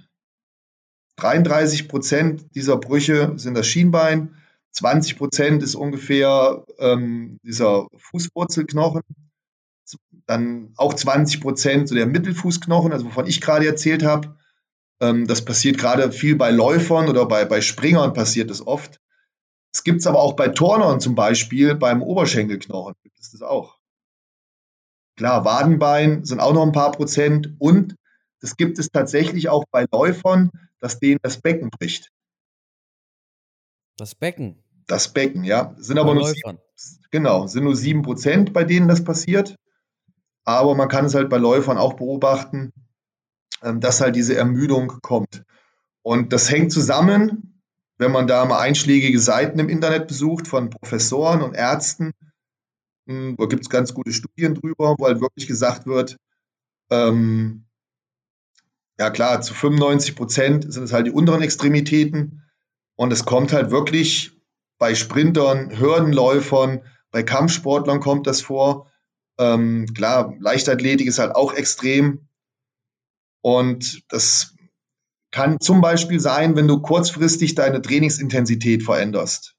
[1.15, 4.36] 33 Prozent dieser Brüche sind das Schienbein.
[4.72, 9.04] 20 Prozent ist ungefähr ähm, dieser Fußwurzelknochen.
[10.26, 14.38] Dann auch 20 Prozent so der Mittelfußknochen, also wovon ich gerade erzählt habe.
[15.02, 19.00] Ähm, das passiert gerade viel bei Läufern oder bei, bei Springern passiert das oft.
[19.74, 23.78] Es gibt es aber auch bei Turnern zum Beispiel, beim Oberschenkelknochen gibt es das auch.
[25.16, 27.96] Klar, Wadenbein sind auch noch ein paar Prozent und
[28.42, 32.10] das gibt es tatsächlich auch bei Läufern, dass denen das Becken bricht.
[33.98, 34.64] Das Becken?
[34.88, 35.76] Das Becken, ja.
[35.78, 36.58] Sind aber nur sieben,
[37.12, 39.56] genau, sind nur sieben Prozent, bei denen das passiert.
[40.46, 42.72] Aber man kann es halt bei Läufern auch beobachten,
[43.62, 45.43] dass halt diese Ermüdung kommt.
[46.02, 47.62] Und das hängt zusammen,
[47.98, 52.13] wenn man da mal einschlägige Seiten im Internet besucht von Professoren und Ärzten,
[53.08, 56.17] hm, da gibt es ganz gute Studien drüber, wo halt wirklich gesagt wird,
[56.89, 57.65] ähm,
[58.98, 62.43] ja klar, zu 95 Prozent sind es halt die unteren Extremitäten
[62.95, 64.32] und es kommt halt wirklich
[64.78, 68.91] bei Sprintern, Hürdenläufern, bei Kampfsportlern kommt das vor.
[69.38, 72.29] Ähm, klar, Leichtathletik ist halt auch extrem,
[73.41, 74.56] und das
[75.32, 79.56] kann zum Beispiel sein, wenn du kurzfristig deine Trainingsintensität veränderst.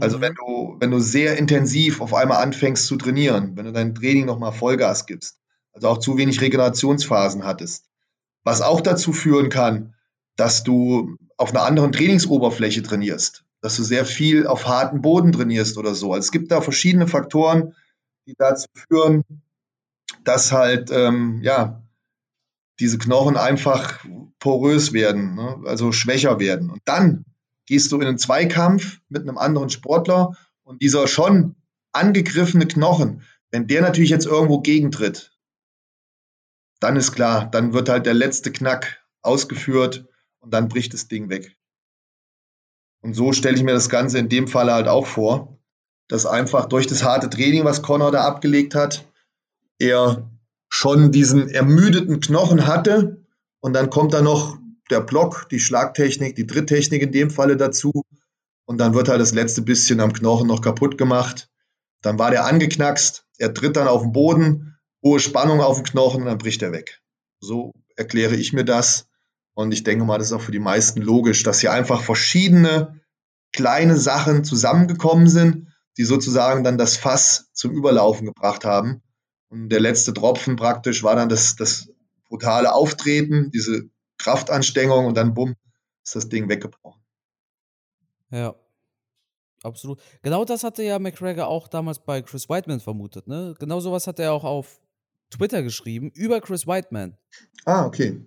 [0.00, 0.36] Also wenn mhm.
[0.36, 4.52] du, wenn du sehr intensiv auf einmal anfängst zu trainieren, wenn du dein Training nochmal
[4.52, 5.40] Vollgas gibst,
[5.72, 7.86] Also auch zu wenig Regenerationsphasen hattest.
[8.44, 9.94] Was auch dazu führen kann,
[10.36, 15.76] dass du auf einer anderen Trainingsoberfläche trainierst, dass du sehr viel auf harten Boden trainierst
[15.78, 16.12] oder so.
[16.12, 17.74] Also es gibt da verschiedene Faktoren,
[18.26, 19.24] die dazu führen,
[20.22, 21.82] dass halt ähm, ja
[22.80, 24.04] diese Knochen einfach
[24.38, 25.62] porös werden, ne?
[25.66, 26.70] also schwächer werden.
[26.70, 27.24] Und dann
[27.66, 31.56] gehst du in einen Zweikampf mit einem anderen Sportler und dieser schon
[31.92, 35.32] angegriffene Knochen, wenn der natürlich jetzt irgendwo gegentritt,
[36.80, 40.06] dann ist klar, dann wird halt der letzte Knack ausgeführt
[40.38, 41.56] und dann bricht das Ding weg.
[43.00, 45.58] Und so stelle ich mir das Ganze in dem Fall halt auch vor,
[46.08, 49.06] dass einfach durch das harte Training, was Connor da abgelegt hat,
[49.78, 50.30] er
[50.68, 53.24] schon diesen ermüdeten Knochen hatte
[53.60, 54.58] und dann kommt da noch
[54.90, 58.02] der Block, die Schlagtechnik, die Tritttechnik in dem Falle dazu
[58.66, 61.48] und dann wird halt das letzte bisschen am Knochen noch kaputt gemacht.
[62.02, 66.22] Dann war der angeknackst, er tritt dann auf den Boden, hohe Spannung auf den Knochen
[66.22, 67.00] und dann bricht er weg.
[67.40, 69.08] So erkläre ich mir das
[69.54, 73.00] und ich denke mal, das ist auch für die meisten logisch, dass hier einfach verschiedene
[73.52, 79.02] kleine Sachen zusammengekommen sind, die sozusagen dann das Fass zum Überlaufen gebracht haben.
[79.48, 81.88] Und der letzte Tropfen praktisch war dann das, das
[82.28, 85.54] brutale Auftreten, diese Kraftanstrengung und dann bumm,
[86.04, 87.02] ist das Ding weggebrochen.
[88.30, 88.54] Ja,
[89.62, 90.00] absolut.
[90.22, 93.54] Genau das hatte ja McGregor auch damals bei Chris Whiteman vermutet, ne?
[93.58, 94.80] Genau sowas hat er auch auf
[95.30, 97.16] Twitter geschrieben über Chris Whiteman.
[97.64, 98.24] Ah, okay.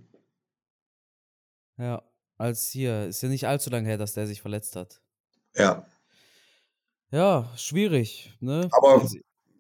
[1.78, 2.04] Ja,
[2.38, 5.02] als hier, ist ja nicht allzu lange her, dass der sich verletzt hat.
[5.56, 5.86] Ja.
[7.12, 8.70] Ja, schwierig, ne?
[8.72, 9.08] Aber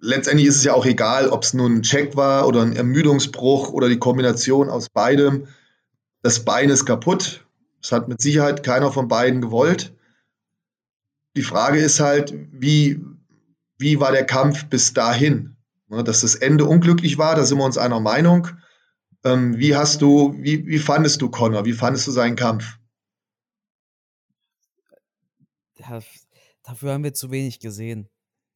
[0.01, 3.71] letztendlich ist es ja auch egal, ob es nun ein Check war oder ein Ermüdungsbruch
[3.71, 5.47] oder die Kombination aus beidem.
[6.23, 7.45] Das Bein ist kaputt.
[7.81, 9.95] Das hat mit Sicherheit keiner von beiden gewollt.
[11.35, 13.01] Die Frage ist halt, wie,
[13.77, 15.55] wie war der Kampf bis dahin?
[15.87, 18.47] Ne, dass das Ende unglücklich war, da sind wir uns einer Meinung.
[19.23, 21.65] Ähm, wie hast du, wie, wie fandest du Connor?
[21.65, 22.77] Wie fandest du seinen Kampf?
[26.63, 28.10] Dafür haben wir zu wenig gesehen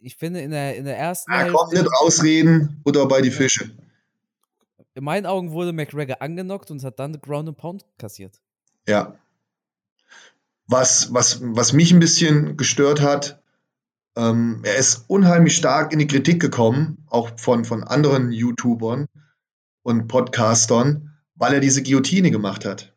[0.06, 1.50] ich finde, in der, in der ersten ah.
[1.50, 3.72] Komm, nicht ausreden oder bei die Fische.
[4.94, 8.40] In meinen Augen wurde McGregor angenockt und hat dann Ground and Pound kassiert.
[8.88, 9.18] Ja.
[10.68, 13.42] Was, was, was mich ein bisschen gestört hat,
[14.16, 19.08] ähm, er ist unheimlich stark in die Kritik gekommen, auch von, von anderen YouTubern
[19.82, 22.96] und Podcastern, weil er diese Guillotine gemacht hat.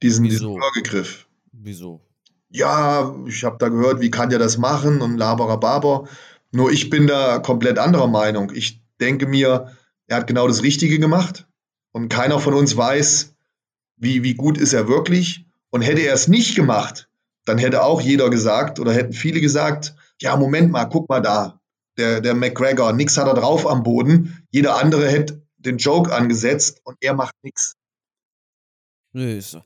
[0.00, 0.54] Diesen, Wieso?
[0.54, 1.26] diesen Würgegriff.
[1.50, 2.07] Wieso?
[2.50, 6.08] Ja, ich habe da gehört, wie kann der das machen und laberer Baber.
[6.50, 8.52] Nur ich bin da komplett anderer Meinung.
[8.54, 9.72] Ich denke mir,
[10.06, 11.46] er hat genau das Richtige gemacht
[11.92, 13.34] und keiner von uns weiß,
[13.96, 15.46] wie, wie gut ist er wirklich.
[15.70, 17.10] Und hätte er es nicht gemacht,
[17.44, 21.60] dann hätte auch jeder gesagt oder hätten viele gesagt, ja, Moment mal, guck mal da,
[21.98, 24.46] der, der McGregor, nix hat er drauf am Boden.
[24.50, 27.74] Jeder andere hätte den Joke angesetzt und er macht nichts.
[29.18, 29.58] Nö, ist,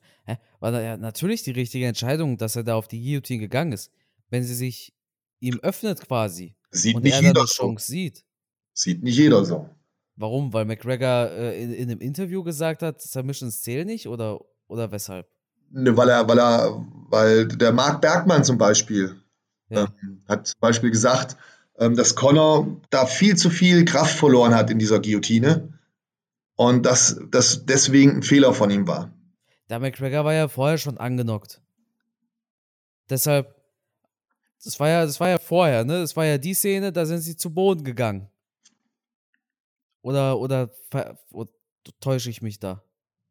[0.60, 3.90] war ja natürlich die richtige Entscheidung, dass er da auf die Guillotine gegangen ist.
[4.30, 4.94] Wenn sie sich
[5.40, 7.74] ihm öffnet quasi sieht und nicht er jeder so.
[7.76, 8.24] sieht.
[8.72, 9.68] Sieht nicht jeder so.
[10.16, 10.54] Warum?
[10.54, 15.28] Weil McGregor äh, in, in, einem Interview gesagt hat, Submissions zählen nicht oder, oder weshalb?
[15.70, 19.16] Ne, weil er, weil er, weil der Mark Bergmann zum Beispiel
[19.68, 19.88] ja.
[20.02, 21.36] ähm, hat zum Beispiel gesagt,
[21.78, 25.78] ähm, dass Connor da viel zu viel Kraft verloren hat in dieser Guillotine
[26.56, 29.12] und dass das deswegen ein Fehler von ihm war.
[29.72, 31.62] Der McGregor war ja vorher schon angenockt.
[33.08, 33.56] Deshalb,
[34.62, 36.02] das war ja, das war ja vorher, ne?
[36.02, 38.28] Das war ja die Szene, da sind sie zu Boden gegangen.
[40.02, 40.68] Oder, oder,
[41.30, 41.48] oder
[42.00, 42.82] täusche ich mich da?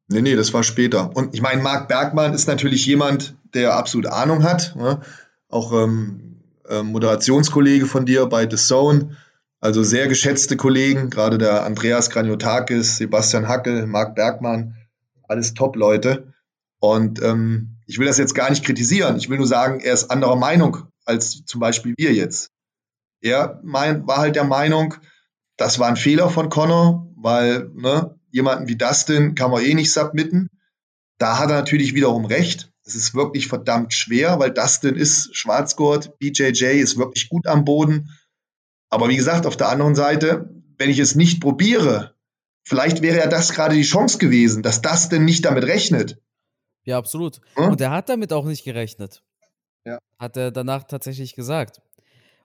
[0.07, 1.15] Nee, nee, das war später.
[1.15, 4.75] Und ich meine, Marc Bergmann ist natürlich jemand, der absolut Ahnung hat.
[4.75, 4.99] Ne?
[5.47, 9.15] Auch ähm, äh, Moderationskollege von dir bei The Zone.
[9.59, 14.75] Also sehr geschätzte Kollegen, gerade der Andreas Graniotakis, Sebastian Hackel, Marc Bergmann,
[15.27, 16.30] alles Top-Leute.
[16.81, 19.15] Und ähm, ich will das jetzt gar nicht kritisieren.
[19.17, 22.49] Ich will nur sagen, er ist anderer Meinung als zum Beispiel wir jetzt.
[23.21, 24.95] Er mein, war halt der Meinung,
[25.57, 29.93] das war ein Fehler von Connor, weil ne, jemanden wie Dustin kann man eh nicht
[29.93, 30.49] submitten.
[31.19, 32.71] Da hat er natürlich wiederum recht.
[32.83, 38.09] Es ist wirklich verdammt schwer, weil Dustin ist Schwarzgurt, BJJ ist wirklich gut am Boden.
[38.89, 42.15] Aber wie gesagt, auf der anderen Seite, wenn ich es nicht probiere,
[42.63, 46.17] vielleicht wäre ja das gerade die Chance gewesen, dass Dustin nicht damit rechnet.
[46.83, 47.41] Ja, absolut.
[47.55, 47.71] Hm?
[47.71, 49.23] Und er hat damit auch nicht gerechnet.
[49.85, 49.99] Ja.
[50.19, 51.81] Hat er danach tatsächlich gesagt.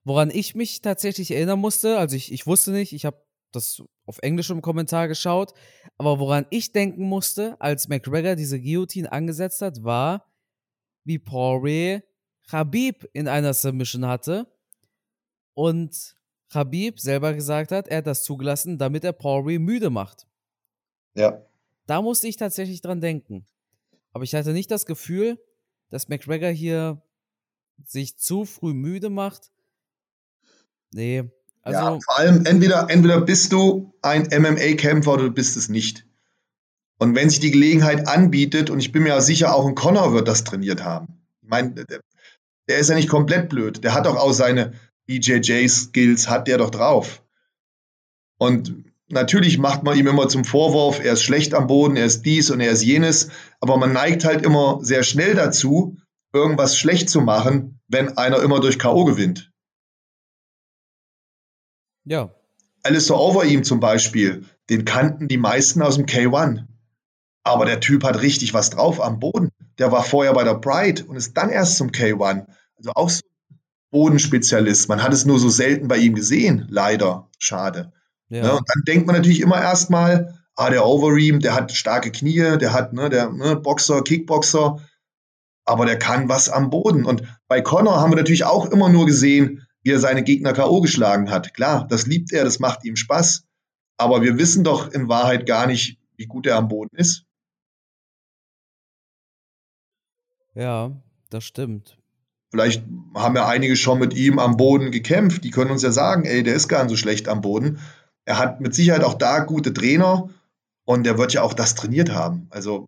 [0.05, 3.23] Woran ich mich tatsächlich erinnern musste, also ich, ich wusste nicht, ich habe
[3.53, 5.53] das auf Englisch im Kommentar geschaut,
[5.99, 10.31] aber woran ich denken musste, als McGregor diese Guillotine angesetzt hat, war,
[11.05, 12.03] wie Poirier
[12.51, 14.47] Habib in einer Submission hatte
[15.55, 16.17] und
[16.53, 20.27] Habib selber gesagt hat, er hat das zugelassen, damit er Poirier müde macht.
[21.15, 21.45] Ja.
[21.87, 23.47] Da musste ich tatsächlich dran denken.
[24.17, 25.39] Aber ich hatte nicht das Gefühl,
[25.91, 27.03] dass McGregor hier
[27.85, 29.51] sich zu früh müde macht.
[30.91, 31.25] Nee.
[31.61, 36.07] Also ja, vor allem entweder, entweder bist du ein MMA-Kämpfer oder du bist es nicht.
[36.97, 40.15] Und wenn sich die Gelegenheit anbietet, und ich bin mir ja sicher, auch ein Connor
[40.15, 41.21] wird das trainiert haben.
[41.43, 42.01] Ich meine, der,
[42.71, 43.85] der ist ja nicht komplett blöd.
[43.85, 44.73] Der hat doch auch seine
[45.09, 47.23] BJJ-Skills, hat der doch drauf.
[48.39, 52.23] Und natürlich macht man ihm immer zum Vorwurf, er ist schlecht am Boden, er ist
[52.23, 55.97] dies und er ist jenes, aber man neigt halt immer sehr schnell dazu,
[56.33, 59.05] irgendwas schlecht zu machen, wenn einer immer durch K.O.
[59.05, 59.53] gewinnt.
[62.05, 62.35] Ja.
[62.83, 66.65] Alistair Overeem zum Beispiel, den kannten die meisten aus dem K1.
[67.43, 69.51] Aber der Typ hat richtig was drauf am Boden.
[69.79, 72.47] Der war vorher bei der Pride und ist dann erst zum K1.
[72.77, 73.59] Also auch so ein
[73.91, 74.89] Bodenspezialist.
[74.89, 77.29] Man hat es nur so selten bei ihm gesehen, leider.
[77.39, 77.93] Schade.
[78.29, 78.43] Ja.
[78.43, 78.53] Ne?
[78.53, 82.73] Und dann denkt man natürlich immer erstmal, ah, der Overeem, der hat starke Knie, der
[82.73, 84.79] hat, ne, der ne, Boxer, Kickboxer,
[85.65, 87.05] aber der kann was am Boden.
[87.05, 90.81] Und bei Connor haben wir natürlich auch immer nur gesehen, wie er seine Gegner K.O.
[90.81, 91.55] geschlagen hat.
[91.55, 93.45] Klar, das liebt er, das macht ihm Spaß.
[93.99, 97.25] Aber wir wissen doch in Wahrheit gar nicht, wie gut er am Boden ist.
[100.55, 100.91] Ja,
[101.31, 101.99] das stimmt.
[102.51, 102.83] Vielleicht
[103.15, 105.45] haben ja einige schon mit ihm am Boden gekämpft.
[105.45, 107.79] Die können uns ja sagen, ey, der ist gar nicht so schlecht am Boden.
[108.27, 110.29] Er hat mit Sicherheit auch da gute Trainer
[110.85, 112.49] und der wird ja auch das trainiert haben.
[112.51, 112.87] Also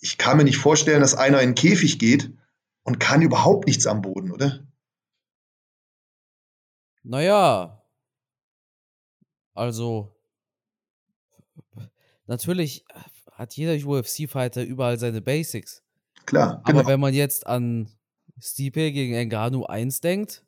[0.00, 2.32] ich kann mir nicht vorstellen, dass einer in den Käfig geht
[2.82, 4.66] und kann überhaupt nichts am Boden, oder?
[7.04, 7.82] Naja,
[9.54, 10.14] also
[12.26, 12.84] natürlich
[13.32, 15.82] hat jeder UFC-Fighter überall seine Basics.
[16.26, 16.62] Klar.
[16.64, 16.80] Genau.
[16.80, 17.88] Aber wenn man jetzt an
[18.38, 20.44] Stipe gegen Engano 1 denkt,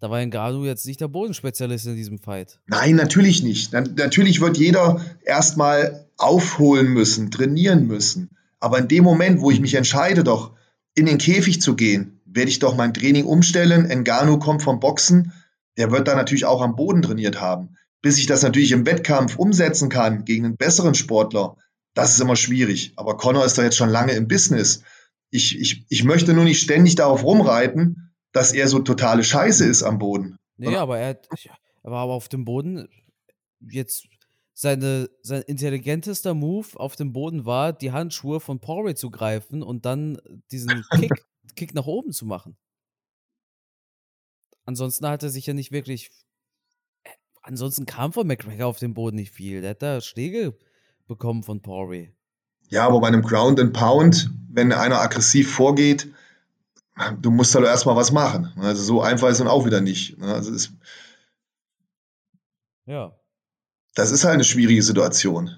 [0.00, 2.60] da war Engano jetzt nicht der Bodenspezialist in diesem Fight.
[2.66, 3.72] Nein, natürlich nicht.
[3.72, 8.30] Natürlich wird jeder erstmal aufholen müssen, trainieren müssen.
[8.60, 10.52] Aber in dem Moment, wo ich mich entscheide, doch
[10.94, 13.86] in den Käfig zu gehen, werde ich doch mein Training umstellen.
[13.86, 15.32] Engano kommt vom Boxen,
[15.76, 17.76] der wird da natürlich auch am Boden trainiert haben.
[18.02, 21.56] Bis ich das natürlich im Wettkampf umsetzen kann gegen einen besseren Sportler,
[21.94, 22.92] das ist immer schwierig.
[22.96, 24.82] Aber Connor ist doch jetzt schon lange im Business.
[25.30, 29.82] Ich, ich, ich möchte nur nicht ständig darauf rumreiten, dass er so totale Scheiße ist
[29.82, 30.36] am Boden.
[30.58, 30.80] Nee, oder?
[30.80, 31.18] aber er,
[31.82, 32.86] er war aber auf dem Boden
[33.60, 34.06] jetzt
[34.52, 39.86] seine, sein intelligentester Move auf dem Boden war, die Handschuhe von Poirier zu greifen und
[39.86, 40.18] dann
[40.50, 41.12] diesen Kick
[41.54, 42.58] Kick nach oben zu machen.
[44.66, 46.10] Ansonsten hat er sich ja nicht wirklich.
[47.04, 49.62] Äh, ansonsten kam von McGregor auf dem Boden nicht viel.
[49.62, 50.58] Der hat da Schläge
[51.06, 52.12] bekommen von Poirier.
[52.68, 56.12] Ja, aber bei einem Ground and Pound, wenn einer aggressiv vorgeht,
[57.20, 58.52] du musst halt erstmal was machen.
[58.56, 60.18] Also so einfach ist dann auch wieder nicht.
[60.18, 60.32] Ne?
[60.32, 60.72] Also ist,
[62.86, 63.18] ja.
[63.94, 65.50] Das ist halt eine schwierige Situation.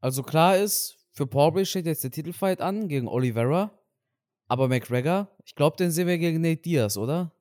[0.00, 3.70] Also klar ist, für Poirier steht jetzt der Titelfight an gegen Oliveira.
[4.48, 7.32] Aber McGregor, ich glaube, den sehen wir gegen Nate Diaz, oder?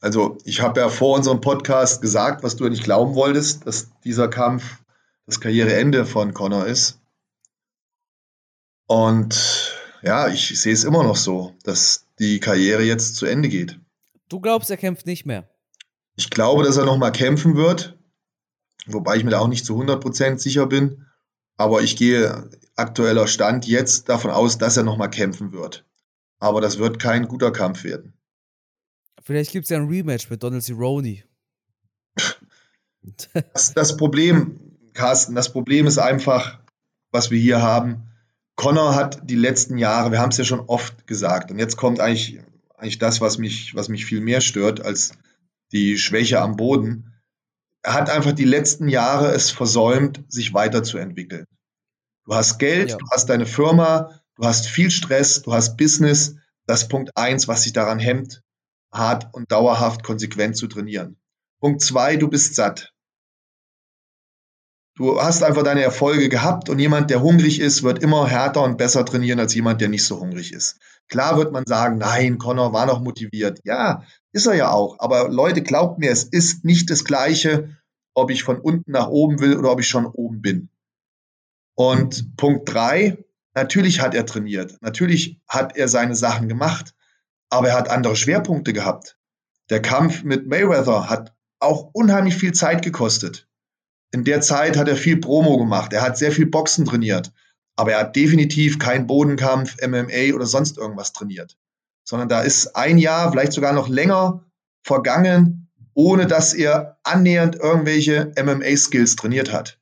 [0.00, 4.26] Also, ich habe ja vor unserem Podcast gesagt, was du nicht glauben wolltest, dass dieser
[4.26, 4.82] Kampf
[5.26, 7.00] das Karriereende von Connor ist.
[8.88, 9.61] Und
[10.02, 13.78] ja, ich sehe es immer noch so, dass die Karriere jetzt zu Ende geht.
[14.28, 15.48] Du glaubst, er kämpft nicht mehr?
[16.16, 17.98] Ich glaube, dass er nochmal kämpfen wird,
[18.86, 21.06] wobei ich mir da auch nicht zu 100% sicher bin.
[21.56, 25.84] Aber ich gehe aktueller Stand jetzt davon aus, dass er nochmal kämpfen wird.
[26.38, 28.14] Aber das wird kein guter Kampf werden.
[29.22, 31.22] Vielleicht gibt es ja ein Rematch mit Donald Cerrone.
[33.52, 36.58] das, das Problem, Carsten, das Problem ist einfach,
[37.12, 38.11] was wir hier haben.
[38.56, 42.00] Connor hat die letzten Jahre, wir haben es ja schon oft gesagt, und jetzt kommt
[42.00, 42.40] eigentlich,
[42.76, 45.12] eigentlich das, was mich, was mich viel mehr stört als
[45.72, 47.12] die Schwäche am Boden.
[47.82, 51.46] Er hat einfach die letzten Jahre es versäumt, sich weiterzuentwickeln.
[52.24, 52.96] Du hast Geld, ja.
[52.96, 56.36] du hast deine Firma, du hast viel Stress, du hast Business.
[56.66, 58.42] Das ist Punkt eins, was sich daran hemmt,
[58.92, 61.16] hart und dauerhaft konsequent zu trainieren.
[61.60, 62.91] Punkt zwei, du bist satt.
[64.94, 68.76] Du hast einfach deine Erfolge gehabt und jemand, der hungrig ist, wird immer härter und
[68.76, 70.78] besser trainieren als jemand, der nicht so hungrig ist.
[71.08, 73.60] Klar wird man sagen, nein, Connor war noch motiviert.
[73.64, 74.98] Ja, ist er ja auch.
[74.98, 77.76] Aber Leute, glaubt mir, es ist nicht das Gleiche,
[78.14, 80.68] ob ich von unten nach oben will oder ob ich schon oben bin.
[81.74, 83.24] Und Punkt drei,
[83.54, 86.94] natürlich hat er trainiert, natürlich hat er seine Sachen gemacht,
[87.48, 89.18] aber er hat andere Schwerpunkte gehabt.
[89.70, 93.48] Der Kampf mit Mayweather hat auch unheimlich viel Zeit gekostet.
[94.12, 97.32] In der Zeit hat er viel Promo gemacht, er hat sehr viel Boxen trainiert,
[97.76, 101.56] aber er hat definitiv keinen Bodenkampf, MMA oder sonst irgendwas trainiert.
[102.04, 104.44] sondern da ist ein Jahr, vielleicht sogar noch länger
[104.82, 109.78] vergangen, ohne dass er annähernd irgendwelche MMA-Skills trainiert hat.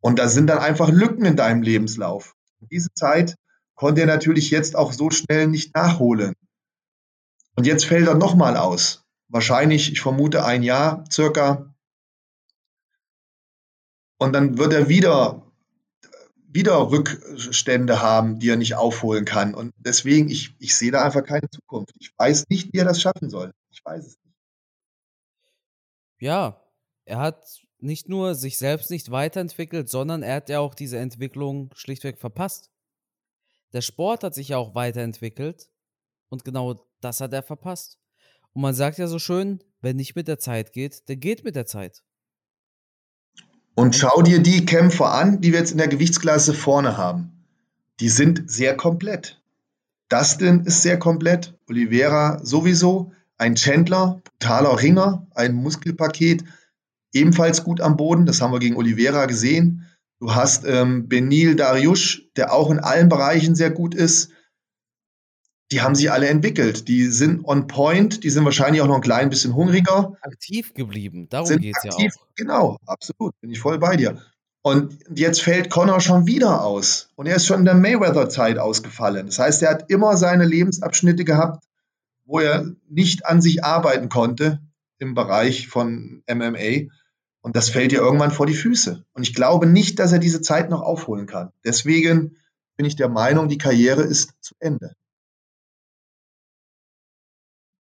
[0.00, 2.36] Und da sind dann einfach Lücken in deinem Lebenslauf.
[2.70, 3.36] Diese Zeit
[3.74, 6.34] konnte er natürlich jetzt auch so schnell nicht nachholen.
[7.56, 9.04] Und jetzt fällt er nochmal aus.
[9.28, 11.69] Wahrscheinlich, ich vermute, ein Jahr circa.
[14.20, 15.50] Und dann wird er wieder,
[16.46, 19.54] wieder Rückstände haben, die er nicht aufholen kann.
[19.54, 21.94] Und deswegen, ich, ich sehe da einfach keine Zukunft.
[21.98, 23.50] Ich weiß nicht, wie er das schaffen soll.
[23.70, 24.36] Ich weiß es nicht.
[26.18, 26.62] Ja,
[27.06, 31.70] er hat nicht nur sich selbst nicht weiterentwickelt, sondern er hat ja auch diese Entwicklung
[31.74, 32.70] schlichtweg verpasst.
[33.72, 35.70] Der Sport hat sich ja auch weiterentwickelt
[36.28, 37.98] und genau das hat er verpasst.
[38.52, 41.56] Und man sagt ja so schön, wer nicht mit der Zeit geht, der geht mit
[41.56, 42.02] der Zeit.
[43.80, 47.32] Und schau dir die Kämpfer an, die wir jetzt in der Gewichtsklasse vorne haben.
[48.00, 49.40] Die sind sehr komplett.
[50.10, 56.44] Dustin ist sehr komplett, Oliveira sowieso, ein Chandler, brutaler Ringer, ein Muskelpaket,
[57.14, 58.26] ebenfalls gut am Boden.
[58.26, 59.86] Das haben wir gegen Oliveira gesehen.
[60.18, 64.30] Du hast ähm, Benil Dariush, der auch in allen Bereichen sehr gut ist.
[65.72, 66.88] Die haben sich alle entwickelt.
[66.88, 70.16] Die sind on point, die sind wahrscheinlich auch noch ein klein bisschen hungriger.
[70.22, 72.26] Aktiv geblieben, darum geht es ja auch.
[72.36, 74.20] Genau, absolut, bin ich voll bei dir.
[74.62, 77.08] Und jetzt fällt Connor schon wieder aus.
[77.14, 79.26] Und er ist schon in der Mayweather-Zeit ausgefallen.
[79.26, 81.64] Das heißt, er hat immer seine Lebensabschnitte gehabt,
[82.26, 84.60] wo er nicht an sich arbeiten konnte
[84.98, 86.88] im Bereich von MMA.
[87.40, 89.04] Und das fällt dir irgendwann vor die Füße.
[89.14, 91.52] Und ich glaube nicht, dass er diese Zeit noch aufholen kann.
[91.64, 92.36] Deswegen
[92.76, 94.94] bin ich der Meinung, die Karriere ist zu Ende.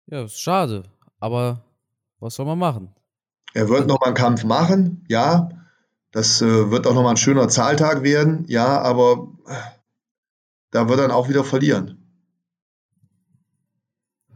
[0.06, 0.84] Ja, ist schade.
[1.18, 1.62] Aber
[2.20, 2.94] was soll man machen?
[3.54, 5.48] Er wird noch mal einen Kampf machen, ja.
[6.12, 9.54] Das äh, wird auch noch mal ein schöner Zahltag werden, ja, aber äh,
[10.70, 12.02] da wird er dann auch wieder verlieren.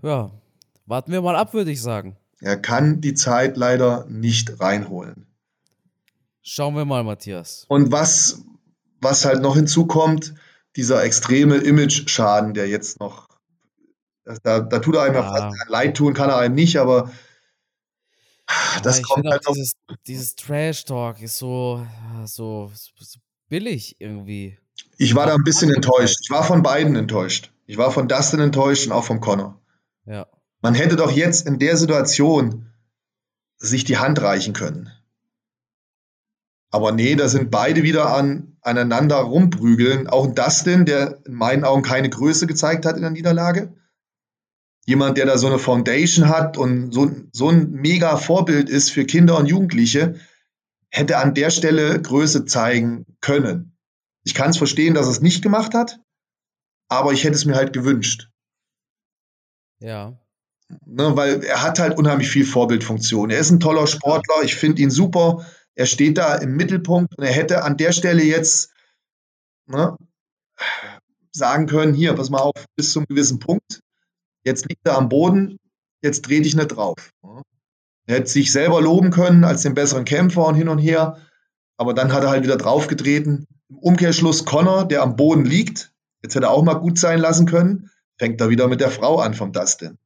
[0.02, 0.30] Ja,
[0.86, 2.16] warten wir mal ab, würde ich sagen.
[2.40, 5.26] Er kann die Zeit leider nicht reinholen.
[6.42, 7.66] Schauen wir mal, Matthias.
[7.68, 8.42] Und was,
[9.00, 10.34] was halt noch hinzukommt,
[10.76, 13.28] dieser extreme Image-Schaden, der jetzt noch,
[14.42, 17.10] da, da tut er einem ja fast leid tun, kann er einem nicht, aber
[18.82, 19.54] das ja, kommt halt noch.
[19.54, 19.72] Dieses,
[20.06, 21.86] dieses Trash-Talk ist so,
[22.24, 23.18] so, so
[23.48, 24.58] billig irgendwie.
[24.96, 26.18] Ich war da ein bisschen enttäuscht.
[26.22, 27.52] Ich war von beiden enttäuscht.
[27.66, 29.60] Ich war von Dustin enttäuscht und auch von Connor.
[30.04, 30.26] Ja.
[30.60, 32.66] Man hätte doch jetzt in der Situation
[33.56, 34.90] sich die Hand reichen können.
[36.70, 40.06] Aber nee, da sind beide wieder an, aneinander rumprügeln.
[40.06, 43.74] Auch Dustin, der in meinen Augen keine Größe gezeigt hat in der Niederlage.
[44.86, 49.04] Jemand, der da so eine Foundation hat und so, so ein mega Vorbild ist für
[49.04, 50.16] Kinder und Jugendliche,
[50.90, 53.76] hätte an der Stelle Größe zeigen können.
[54.24, 56.00] Ich kann es verstehen, dass er es nicht gemacht hat,
[56.88, 58.28] aber ich hätte es mir halt gewünscht.
[59.78, 60.18] Ja.
[60.86, 63.30] Ne, weil er hat halt unheimlich viel Vorbildfunktion.
[63.30, 65.44] Er ist ein toller Sportler, ich finde ihn super.
[65.74, 68.72] Er steht da im Mittelpunkt und er hätte an der Stelle jetzt
[69.66, 69.96] ne,
[71.32, 73.80] sagen können, hier, pass mal auf, bis zum gewissen Punkt.
[74.44, 75.58] Jetzt liegt er am Boden,
[76.02, 77.12] jetzt dreh dich nicht drauf.
[78.06, 81.18] Er hätte sich selber loben können als den besseren Kämpfer und hin und her,
[81.76, 83.46] aber dann hat er halt wieder draufgetreten.
[83.68, 87.46] Im Umkehrschluss Connor, der am Boden liegt, jetzt hätte er auch mal gut sein lassen
[87.46, 89.98] können, fängt er wieder mit der Frau an vom Dustin.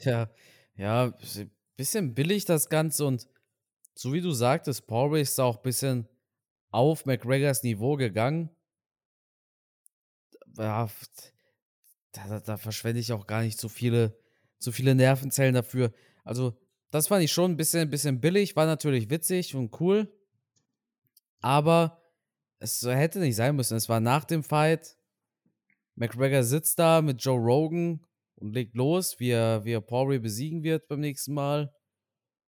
[0.00, 0.28] Ja,
[0.74, 1.12] ja,
[1.76, 3.28] bisschen billig das Ganze und
[3.94, 6.08] so wie du sagtest, Paul ist auch ein bisschen
[6.70, 8.50] auf McGregors Niveau gegangen.
[10.56, 10.88] Ja,
[12.12, 14.16] da, da verschwende ich auch gar nicht so viele,
[14.58, 15.92] so viele Nervenzellen dafür.
[16.24, 16.56] Also,
[16.90, 20.12] das fand ich schon ein bisschen, ein bisschen billig, war natürlich witzig und cool.
[21.40, 22.02] Aber
[22.58, 23.76] es hätte nicht sein müssen.
[23.76, 24.96] Es war nach dem Fight.
[25.96, 28.04] McGregor sitzt da mit Joe Rogan
[28.36, 31.72] und legt los, wie er, wie er Poirier besiegen wird beim nächsten Mal.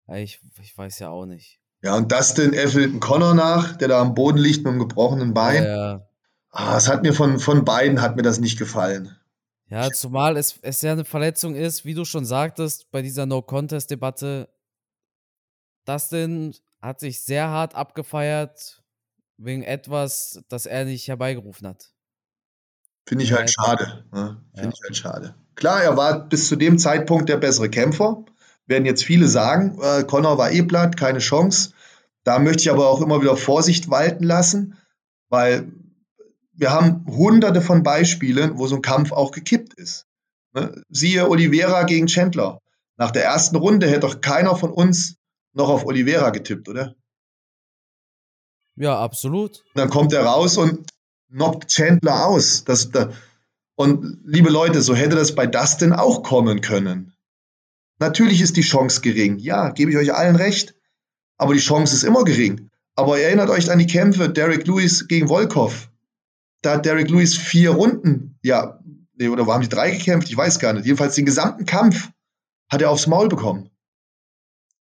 [0.07, 1.59] Ich, ich weiß ja auch nicht.
[1.81, 5.63] Ja, und Dustin einen Connor nach, der da am Boden liegt mit einem gebrochenen Bein.
[5.63, 6.05] Ja, ja.
[6.51, 9.15] Ah, es hat mir von, von beiden hat mir das nicht gefallen.
[9.69, 14.49] Ja, zumal es, es ja eine Verletzung ist, wie du schon sagtest, bei dieser No-Contest-Debatte.
[15.85, 18.83] Dustin hat sich sehr hart abgefeiert
[19.37, 21.91] wegen etwas, das er nicht herbeigerufen hat.
[23.07, 24.05] Finde ich halt schade.
[24.11, 24.43] Ne?
[24.53, 24.73] Finde ja.
[24.73, 25.35] ich halt schade.
[25.55, 28.23] Klar, er war bis zu dem Zeitpunkt der bessere Kämpfer.
[28.65, 31.73] Werden jetzt viele sagen, äh, Connor war eh platt, keine Chance.
[32.23, 34.77] Da möchte ich aber auch immer wieder Vorsicht walten lassen,
[35.29, 35.71] weil
[36.59, 40.07] wir haben hunderte von Beispielen, wo so ein Kampf auch gekippt ist.
[40.53, 40.83] Ne?
[40.89, 42.61] Siehe Oliveira gegen Chandler.
[42.97, 45.15] Nach der ersten Runde hätte doch keiner von uns
[45.53, 46.95] noch auf Oliveira getippt, oder?
[48.75, 49.63] Ja, absolut.
[49.73, 50.89] Und dann kommt er raus und
[51.31, 52.65] knockt Chandler aus.
[52.65, 53.15] Das, das,
[53.75, 57.13] Und liebe Leute, so hätte das bei Dustin auch kommen können.
[57.99, 59.37] Natürlich ist die Chance gering.
[59.39, 60.75] Ja, gebe ich euch allen recht.
[61.37, 62.69] Aber die Chance ist immer gering.
[62.95, 65.89] Aber erinnert euch an die Kämpfe Derek Lewis gegen Volkov.
[66.61, 68.79] Da hat Derek Lewis vier Runden, ja,
[69.15, 70.29] nee, oder haben die drei gekämpft?
[70.29, 70.85] Ich weiß gar nicht.
[70.85, 72.09] Jedenfalls den gesamten Kampf
[72.69, 73.69] hat er aufs Maul bekommen.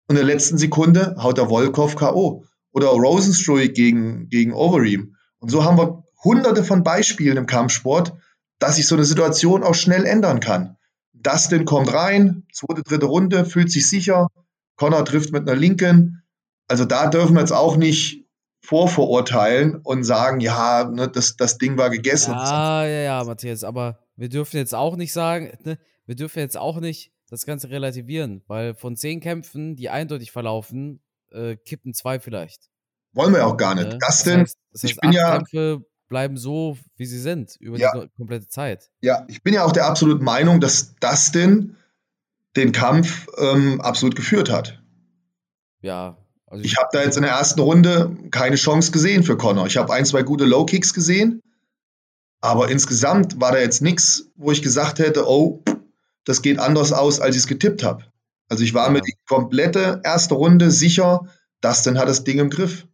[0.07, 2.45] Und in der letzten Sekunde haut der Volkov K.O.
[2.73, 5.17] Oder Rosenstruik gegen, gegen Overeem.
[5.39, 8.15] Und so haben wir hunderte von Beispielen im Kampfsport,
[8.59, 10.77] dass sich so eine Situation auch schnell ändern kann.
[11.13, 14.29] Dustin kommt rein, zweite, dritte Runde, fühlt sich sicher.
[14.77, 16.23] Connor trifft mit einer linken.
[16.69, 18.24] Also da dürfen wir jetzt auch nicht
[18.65, 22.33] vorverurteilen und sagen, ja, ne, das, das Ding war gegessen.
[22.33, 26.57] Ja, ja, ja, Matthias, aber wir dürfen jetzt auch nicht sagen, ne, wir dürfen jetzt
[26.57, 32.19] auch nicht das Ganze relativieren, weil von zehn Kämpfen, die eindeutig verlaufen, äh, kippen zwei
[32.19, 32.71] vielleicht.
[33.13, 33.89] Wollen wir auch gar nicht.
[33.89, 33.99] Ne?
[33.99, 35.37] Dustin, das heißt, das heißt, ich bin ja.
[35.37, 37.93] Kämpfe bleiben so, wie sie sind, über ja.
[37.93, 38.91] die komplette Zeit.
[39.01, 41.77] Ja, ich bin ja auch der absoluten Meinung, dass Dustin
[42.57, 44.83] den Kampf ähm, absolut geführt hat.
[45.81, 46.17] Ja,
[46.47, 49.67] also ich habe da jetzt in der ersten Runde keine Chance gesehen für Connor.
[49.67, 51.43] Ich habe ein, zwei gute Low Kicks gesehen,
[52.41, 55.65] aber insgesamt war da jetzt nichts, wo ich gesagt hätte, oh,
[56.25, 58.05] das geht anders aus, als ich es getippt habe.
[58.49, 58.93] Also ich war ja.
[58.93, 61.27] mir die komplette erste Runde sicher,
[61.61, 62.87] Dustin hat das Ding im Griff.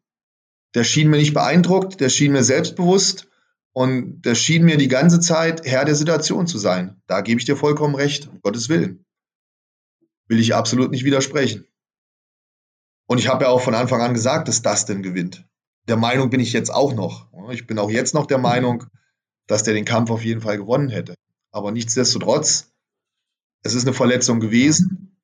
[0.75, 3.29] Der schien mir nicht beeindruckt, der schien mir selbstbewusst
[3.73, 7.03] und der schien mir die ganze Zeit Herr der Situation zu sein.
[7.07, 9.05] Da gebe ich dir vollkommen recht, um Gottes Willen.
[10.29, 11.67] Will ich absolut nicht widersprechen.
[13.11, 15.45] Und ich habe ja auch von Anfang an gesagt, dass Dustin gewinnt.
[15.89, 17.27] Der Meinung bin ich jetzt auch noch.
[17.51, 18.85] Ich bin auch jetzt noch der Meinung,
[19.49, 21.17] dass der den Kampf auf jeden Fall gewonnen hätte.
[21.51, 22.71] Aber nichtsdestotrotz,
[23.65, 25.17] es ist eine Verletzung gewesen.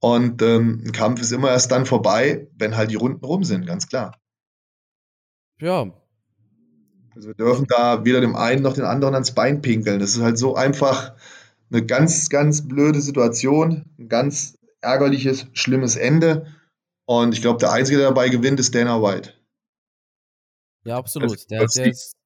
[0.00, 3.66] Und ähm, ein Kampf ist immer erst dann vorbei, wenn halt die Runden rum sind,
[3.66, 4.16] ganz klar.
[5.60, 5.92] Ja.
[7.14, 10.00] Also wir dürfen da weder dem einen noch den anderen ans Bein pinkeln.
[10.00, 11.14] Das ist halt so einfach
[11.70, 16.46] eine ganz, ganz blöde Situation, ein ganz ärgerliches, schlimmes Ende.
[17.08, 19.32] Und ich glaube, der Einzige, der dabei gewinnt, ist Dana White.
[20.84, 21.30] Ja, absolut.
[21.30, 22.16] Also, der, hat jetzt,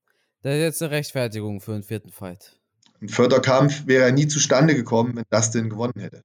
[0.43, 2.59] der hat jetzt eine Rechtfertigung für einen vierten Fight.
[3.01, 6.25] Ein vierter Kampf wäre nie zustande gekommen, wenn Dustin gewonnen hätte.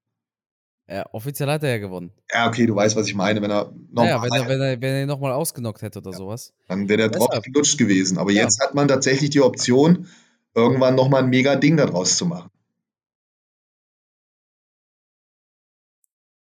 [0.88, 2.12] Ja, offiziell hat er ja gewonnen.
[2.34, 3.44] Ja, okay, du weißt, was ich meine.
[3.44, 4.08] Wenn er nochmal.
[4.08, 6.52] Ja, wenn er, wenn er, wenn er nochmal ausgenockt hätte oder ja, sowas.
[6.68, 8.18] Dann wäre der Drop gelutscht gewesen.
[8.18, 8.42] Aber ja.
[8.42, 10.08] jetzt hat man tatsächlich die Option,
[10.56, 12.50] irgendwann nochmal ein mega Ding daraus zu machen.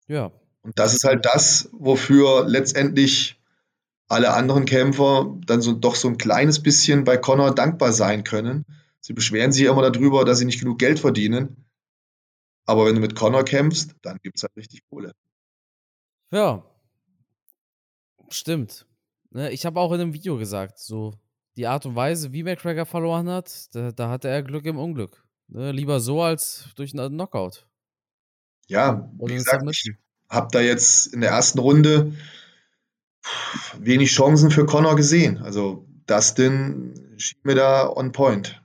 [0.08, 0.32] Ja,
[0.68, 3.40] und das ist halt das, wofür letztendlich
[4.10, 8.66] alle anderen Kämpfer dann so, doch so ein kleines bisschen bei Connor dankbar sein können.
[9.00, 11.66] Sie beschweren sich immer darüber, dass sie nicht genug Geld verdienen.
[12.66, 15.14] Aber wenn du mit Connor kämpfst, dann gibt es halt richtig Kohle.
[16.32, 16.66] Ja,
[18.28, 18.86] stimmt.
[19.30, 21.14] Ne, ich habe auch in einem Video gesagt, so
[21.56, 25.24] die Art und Weise, wie McGregor verloren hat, da, da hatte er Glück im Unglück.
[25.48, 27.66] Ne, lieber so als durch einen Knockout.
[28.68, 29.96] Ja, wie gesagt, ich,
[30.30, 32.14] habe da jetzt in der ersten Runde
[33.78, 35.38] wenig Chancen für Connor gesehen.
[35.40, 38.62] Also Dustin schien mir da on point.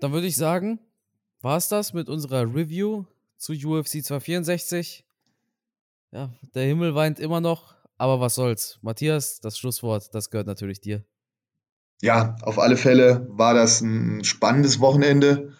[0.00, 0.78] Dann würde ich sagen,
[1.40, 3.04] war es das mit unserer Review
[3.38, 5.04] zu UFC 264.
[6.12, 8.78] Ja, der Himmel weint immer noch, aber was soll's.
[8.82, 11.04] Matthias, das Schlusswort, das gehört natürlich dir.
[12.02, 15.54] Ja, auf alle Fälle war das ein spannendes Wochenende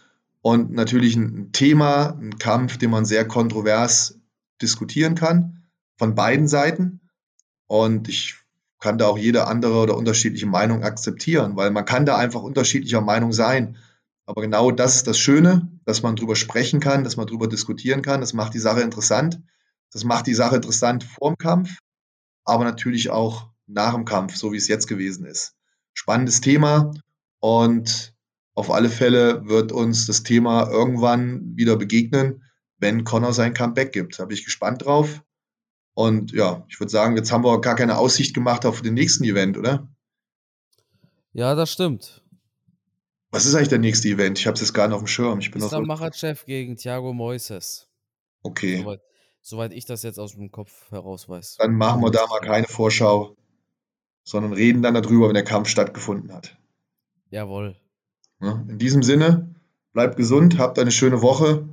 [0.46, 4.20] und natürlich ein Thema, ein Kampf, den man sehr kontrovers
[4.62, 5.66] diskutieren kann,
[5.98, 7.00] von beiden Seiten.
[7.66, 8.36] Und ich
[8.78, 13.00] kann da auch jede andere oder unterschiedliche Meinung akzeptieren, weil man kann da einfach unterschiedlicher
[13.00, 13.76] Meinung sein.
[14.24, 18.02] Aber genau das ist das Schöne, dass man drüber sprechen kann, dass man drüber diskutieren
[18.02, 18.20] kann.
[18.20, 19.40] Das macht die Sache interessant.
[19.90, 21.76] Das macht die Sache interessant vor dem Kampf,
[22.44, 25.56] aber natürlich auch nach dem Kampf, so wie es jetzt gewesen ist.
[25.92, 26.92] Spannendes Thema
[27.40, 28.15] und
[28.56, 32.42] auf alle Fälle wird uns das Thema irgendwann wieder begegnen,
[32.78, 34.18] wenn Connor sein Comeback gibt.
[34.18, 35.22] Da bin ich gespannt drauf.
[35.92, 39.24] Und ja, ich würde sagen, jetzt haben wir gar keine Aussicht gemacht auf den nächsten
[39.24, 39.88] Event, oder?
[41.34, 42.24] Ja, das stimmt.
[43.30, 44.38] Was ist eigentlich der nächste Event?
[44.38, 45.38] Ich habe es jetzt gar nicht auf dem Schirm.
[45.38, 47.90] Ich bin Islam so Machachev gegen Thiago Moises.
[48.42, 48.78] Okay.
[48.78, 49.00] Soweit,
[49.42, 51.56] soweit, ich das jetzt aus dem Kopf heraus weiß.
[51.58, 53.36] Dann machen wir da mal keine Vorschau,
[54.24, 56.56] sondern reden dann darüber, wenn der Kampf stattgefunden hat.
[57.28, 57.76] Jawohl.
[58.40, 59.54] In diesem Sinne,
[59.92, 61.68] bleibt gesund, habt eine schöne Woche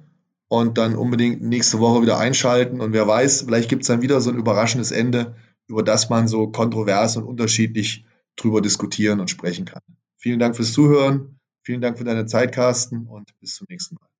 [0.47, 2.79] und dann unbedingt nächste Woche wieder einschalten.
[2.79, 5.35] Und wer weiß, vielleicht gibt es dann wieder so ein überraschendes Ende,
[5.67, 8.05] über das man so kontrovers und unterschiedlich
[8.35, 9.81] drüber diskutieren und sprechen kann.
[10.17, 14.12] Vielen Dank fürs Zuhören, vielen Dank für deine Zeit, Carsten, und bis zum nächsten Mal.